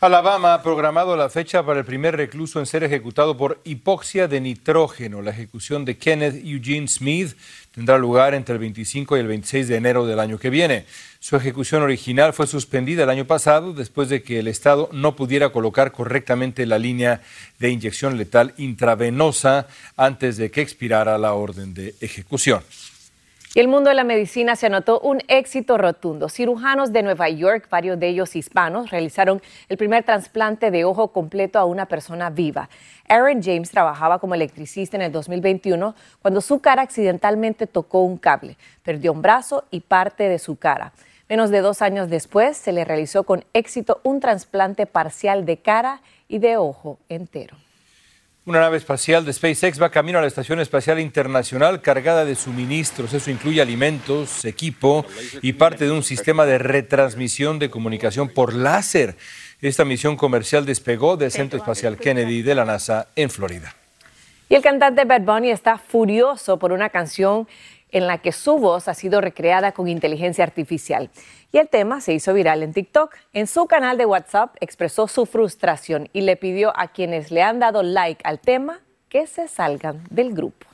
Alabama 0.00 0.54
ha 0.54 0.62
programado 0.62 1.16
la 1.16 1.28
fecha 1.28 1.66
para 1.66 1.80
el 1.80 1.84
primer 1.84 2.16
recluso 2.16 2.60
en 2.60 2.66
ser 2.66 2.84
ejecutado 2.84 3.36
por 3.36 3.60
hipoxia 3.64 4.28
de 4.28 4.40
nitrógeno. 4.40 5.22
La 5.22 5.32
ejecución 5.32 5.84
de 5.84 5.98
Kenneth 5.98 6.36
Eugene 6.44 6.86
Smith 6.86 7.36
tendrá 7.74 7.98
lugar 7.98 8.32
entre 8.34 8.52
el 8.52 8.60
25 8.60 9.16
y 9.16 9.20
el 9.20 9.26
26 9.26 9.66
de 9.66 9.74
enero 9.74 10.06
del 10.06 10.20
año 10.20 10.38
que 10.38 10.50
viene. 10.50 10.86
Su 11.18 11.34
ejecución 11.34 11.82
original 11.82 12.32
fue 12.32 12.46
suspendida 12.46 13.02
el 13.02 13.10
año 13.10 13.24
pasado 13.24 13.72
después 13.72 14.08
de 14.08 14.22
que 14.22 14.38
el 14.38 14.46
Estado 14.46 14.88
no 14.92 15.16
pudiera 15.16 15.48
colocar 15.48 15.90
correctamente 15.90 16.64
la 16.64 16.78
línea 16.78 17.20
de 17.58 17.70
inyección 17.70 18.16
letal 18.16 18.54
intravenosa 18.56 19.66
antes 19.96 20.36
de 20.36 20.52
que 20.52 20.60
expirara 20.60 21.18
la 21.18 21.32
orden 21.32 21.74
de 21.74 21.96
ejecución. 22.00 22.62
Y 23.54 23.60
el 23.60 23.68
mundo 23.68 23.88
de 23.88 23.94
la 23.94 24.04
medicina 24.04 24.56
se 24.56 24.66
anotó 24.66 25.00
un 25.00 25.22
éxito 25.26 25.78
rotundo. 25.78 26.28
Cirujanos 26.28 26.92
de 26.92 27.02
Nueva 27.02 27.30
York, 27.30 27.66
varios 27.70 27.98
de 27.98 28.08
ellos 28.08 28.36
hispanos, 28.36 28.90
realizaron 28.90 29.40
el 29.70 29.78
primer 29.78 30.04
trasplante 30.04 30.70
de 30.70 30.84
ojo 30.84 31.08
completo 31.12 31.58
a 31.58 31.64
una 31.64 31.86
persona 31.86 32.28
viva. 32.28 32.68
Aaron 33.08 33.42
James 33.42 33.70
trabajaba 33.70 34.18
como 34.18 34.34
electricista 34.34 34.98
en 34.98 35.02
el 35.02 35.12
2021 35.12 35.94
cuando 36.20 36.42
su 36.42 36.60
cara 36.60 36.82
accidentalmente 36.82 37.66
tocó 37.66 38.02
un 38.02 38.18
cable. 38.18 38.58
Perdió 38.82 39.12
un 39.12 39.22
brazo 39.22 39.64
y 39.70 39.80
parte 39.80 40.28
de 40.28 40.38
su 40.38 40.56
cara. 40.56 40.92
Menos 41.30 41.48
de 41.50 41.62
dos 41.62 41.80
años 41.80 42.10
después 42.10 42.56
se 42.58 42.72
le 42.72 42.84
realizó 42.84 43.24
con 43.24 43.46
éxito 43.54 44.00
un 44.02 44.20
trasplante 44.20 44.84
parcial 44.84 45.46
de 45.46 45.56
cara 45.56 46.02
y 46.28 46.38
de 46.38 46.58
ojo 46.58 46.98
entero. 47.08 47.56
Una 48.48 48.60
nave 48.60 48.78
espacial 48.78 49.26
de 49.26 49.32
SpaceX 49.34 49.78
va 49.78 49.90
camino 49.90 50.16
a 50.16 50.22
la 50.22 50.26
Estación 50.26 50.58
Espacial 50.58 50.98
Internacional 50.98 51.82
cargada 51.82 52.24
de 52.24 52.34
suministros. 52.34 53.12
Eso 53.12 53.30
incluye 53.30 53.60
alimentos, 53.60 54.42
equipo 54.46 55.04
y 55.42 55.52
parte 55.52 55.84
de 55.84 55.90
un 55.90 56.02
sistema 56.02 56.46
de 56.46 56.56
retransmisión 56.56 57.58
de 57.58 57.68
comunicación 57.68 58.30
por 58.30 58.54
láser. 58.54 59.18
Esta 59.60 59.84
misión 59.84 60.16
comercial 60.16 60.64
despegó 60.64 61.18
del 61.18 61.30
Centro 61.30 61.58
Espacial 61.58 61.98
Kennedy 61.98 62.40
de 62.40 62.54
la 62.54 62.64
NASA 62.64 63.08
en 63.16 63.28
Florida. 63.28 63.74
Y 64.48 64.54
el 64.54 64.62
cantante 64.62 65.04
Bad 65.04 65.20
Bunny 65.20 65.50
está 65.50 65.76
furioso 65.76 66.58
por 66.58 66.72
una 66.72 66.88
canción 66.88 67.46
en 67.90 68.06
la 68.06 68.16
que 68.16 68.32
su 68.32 68.56
voz 68.56 68.88
ha 68.88 68.94
sido 68.94 69.20
recreada 69.20 69.72
con 69.72 69.88
inteligencia 69.88 70.44
artificial. 70.44 71.10
Y 71.50 71.58
el 71.58 71.68
tema 71.68 72.00
se 72.00 72.12
hizo 72.12 72.34
viral 72.34 72.62
en 72.62 72.74
TikTok. 72.74 73.14
En 73.32 73.46
su 73.46 73.66
canal 73.66 73.96
de 73.96 74.04
WhatsApp 74.04 74.54
expresó 74.60 75.08
su 75.08 75.24
frustración 75.24 76.08
y 76.12 76.20
le 76.20 76.36
pidió 76.36 76.72
a 76.78 76.88
quienes 76.88 77.30
le 77.30 77.42
han 77.42 77.58
dado 77.58 77.82
like 77.82 78.22
al 78.24 78.38
tema 78.38 78.80
que 79.08 79.26
se 79.26 79.48
salgan 79.48 80.04
del 80.10 80.34
grupo. 80.34 80.66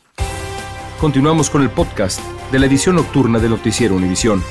Continuamos 1.00 1.48
con 1.50 1.62
el 1.62 1.70
podcast 1.70 2.20
de 2.50 2.58
la 2.58 2.66
edición 2.66 2.96
nocturna 2.96 3.38
de 3.38 3.48
Noticiero 3.48 3.94
Univisión. 3.94 4.42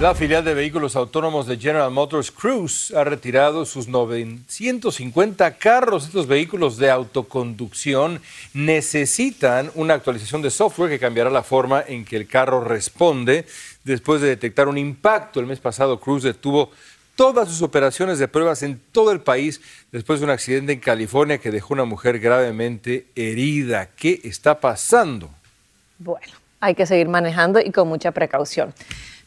La 0.00 0.12
filial 0.12 0.44
de 0.44 0.54
vehículos 0.54 0.96
autónomos 0.96 1.46
de 1.46 1.56
General 1.56 1.88
Motors 1.88 2.32
Cruise 2.32 2.92
ha 2.96 3.04
retirado 3.04 3.64
sus 3.64 3.86
950 3.86 5.56
carros. 5.56 6.06
Estos 6.06 6.26
vehículos 6.26 6.78
de 6.78 6.90
autoconducción 6.90 8.20
necesitan 8.52 9.70
una 9.76 9.94
actualización 9.94 10.42
de 10.42 10.50
software 10.50 10.90
que 10.90 10.98
cambiará 10.98 11.30
la 11.30 11.44
forma 11.44 11.84
en 11.86 12.04
que 12.04 12.16
el 12.16 12.26
carro 12.26 12.64
responde 12.64 13.46
después 13.84 14.20
de 14.20 14.28
detectar 14.28 14.66
un 14.66 14.78
impacto. 14.78 15.38
El 15.38 15.46
mes 15.46 15.60
pasado 15.60 16.00
Cruise 16.00 16.24
detuvo 16.24 16.72
todas 17.14 17.48
sus 17.48 17.62
operaciones 17.62 18.18
de 18.18 18.26
pruebas 18.26 18.64
en 18.64 18.80
todo 18.90 19.12
el 19.12 19.20
país 19.20 19.60
después 19.92 20.18
de 20.18 20.24
un 20.24 20.30
accidente 20.32 20.72
en 20.72 20.80
California 20.80 21.38
que 21.38 21.52
dejó 21.52 21.72
una 21.72 21.84
mujer 21.84 22.18
gravemente 22.18 23.06
herida. 23.14 23.90
¿Qué 23.96 24.20
está 24.24 24.58
pasando? 24.58 25.30
Bueno, 26.00 26.34
hay 26.58 26.74
que 26.74 26.84
seguir 26.84 27.08
manejando 27.08 27.60
y 27.60 27.70
con 27.70 27.86
mucha 27.86 28.10
precaución. 28.10 28.74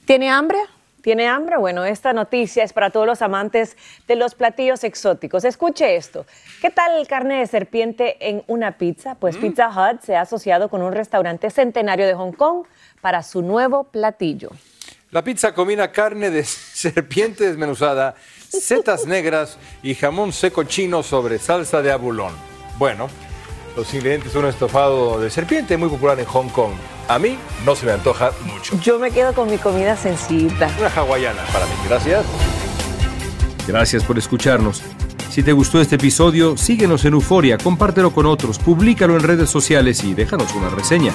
¿Tiene 0.08 0.30
hambre? 0.30 0.58
¿Tiene 1.02 1.28
hambre? 1.28 1.58
Bueno, 1.58 1.84
esta 1.84 2.14
noticia 2.14 2.64
es 2.64 2.72
para 2.72 2.92
todos 2.92 3.06
los 3.06 3.22
amantes 3.22 3.76
de 4.08 4.16
los 4.16 4.36
platillos 4.36 4.86
exóticos. 4.86 5.44
Escuche 5.44 5.98
esto. 5.98 6.26
¿Qué 6.62 6.70
tal 6.70 7.06
carne 7.08 7.40
de 7.40 7.48
serpiente 7.48 8.16
en 8.30 8.42
una 8.48 8.78
pizza? 8.78 9.16
Pues 9.16 9.36
mm. 9.36 9.42
Pizza 9.42 9.68
Hut 9.68 10.00
se 10.04 10.16
ha 10.16 10.22
asociado 10.22 10.70
con 10.70 10.82
un 10.82 10.94
restaurante 10.94 11.50
centenario 11.50 12.08
de 12.08 12.14
Hong 12.14 12.32
Kong 12.32 12.64
para 13.02 13.22
su 13.22 13.42
nuevo 13.42 13.84
platillo. 13.84 14.52
La 15.12 15.26
pizza 15.26 15.54
combina 15.54 15.92
carne 15.92 16.30
de 16.30 16.44
serpiente 16.46 17.46
desmenuzada, 17.46 18.16
setas 18.48 19.06
negras 19.06 19.58
y 19.84 19.94
jamón 19.94 20.32
seco 20.32 20.64
chino 20.64 21.04
sobre 21.04 21.38
salsa 21.38 21.82
de 21.82 21.92
abulón. 21.92 22.34
Bueno, 22.78 23.10
los 23.78 23.94
ingredientes 23.94 24.32
son 24.32 24.44
un 24.44 24.50
estofado 24.50 25.20
de 25.20 25.30
serpiente 25.30 25.78
muy 25.78 25.88
popular 25.88 26.20
en 26.20 26.26
Hong 26.26 26.50
Kong. 26.50 26.72
A 27.08 27.20
mí 27.20 27.38
no 27.64 27.76
se 27.76 27.86
me 27.86 27.92
antoja 27.92 28.32
mucho. 28.44 28.78
Yo 28.82 28.98
me 28.98 29.12
quedo 29.12 29.34
con 29.34 29.50
mi 29.50 29.60
comida 29.60 29.96
sencillita. 29.96 30.70
Una 30.80 30.90
hawaiana 30.90 31.44
para 31.54 31.66
mí. 31.68 31.72
Gracias. 31.88 32.26
Gracias 33.68 34.04
por 34.04 34.18
escucharnos. 34.18 34.82
Si 35.30 35.44
te 35.44 35.54
gustó 35.54 35.80
este 35.80 35.96
episodio, 35.96 36.58
síguenos 36.58 37.06
en 37.06 37.14
Euforia, 37.14 37.60
compártelo 37.60 38.12
con 38.12 38.26
otros, 38.26 38.58
públicalo 38.58 39.16
en 39.16 39.22
redes 39.22 39.52
sociales 39.52 40.04
y 40.04 40.16
déjanos 40.16 40.56
una 40.56 40.70
reseña. 40.70 41.14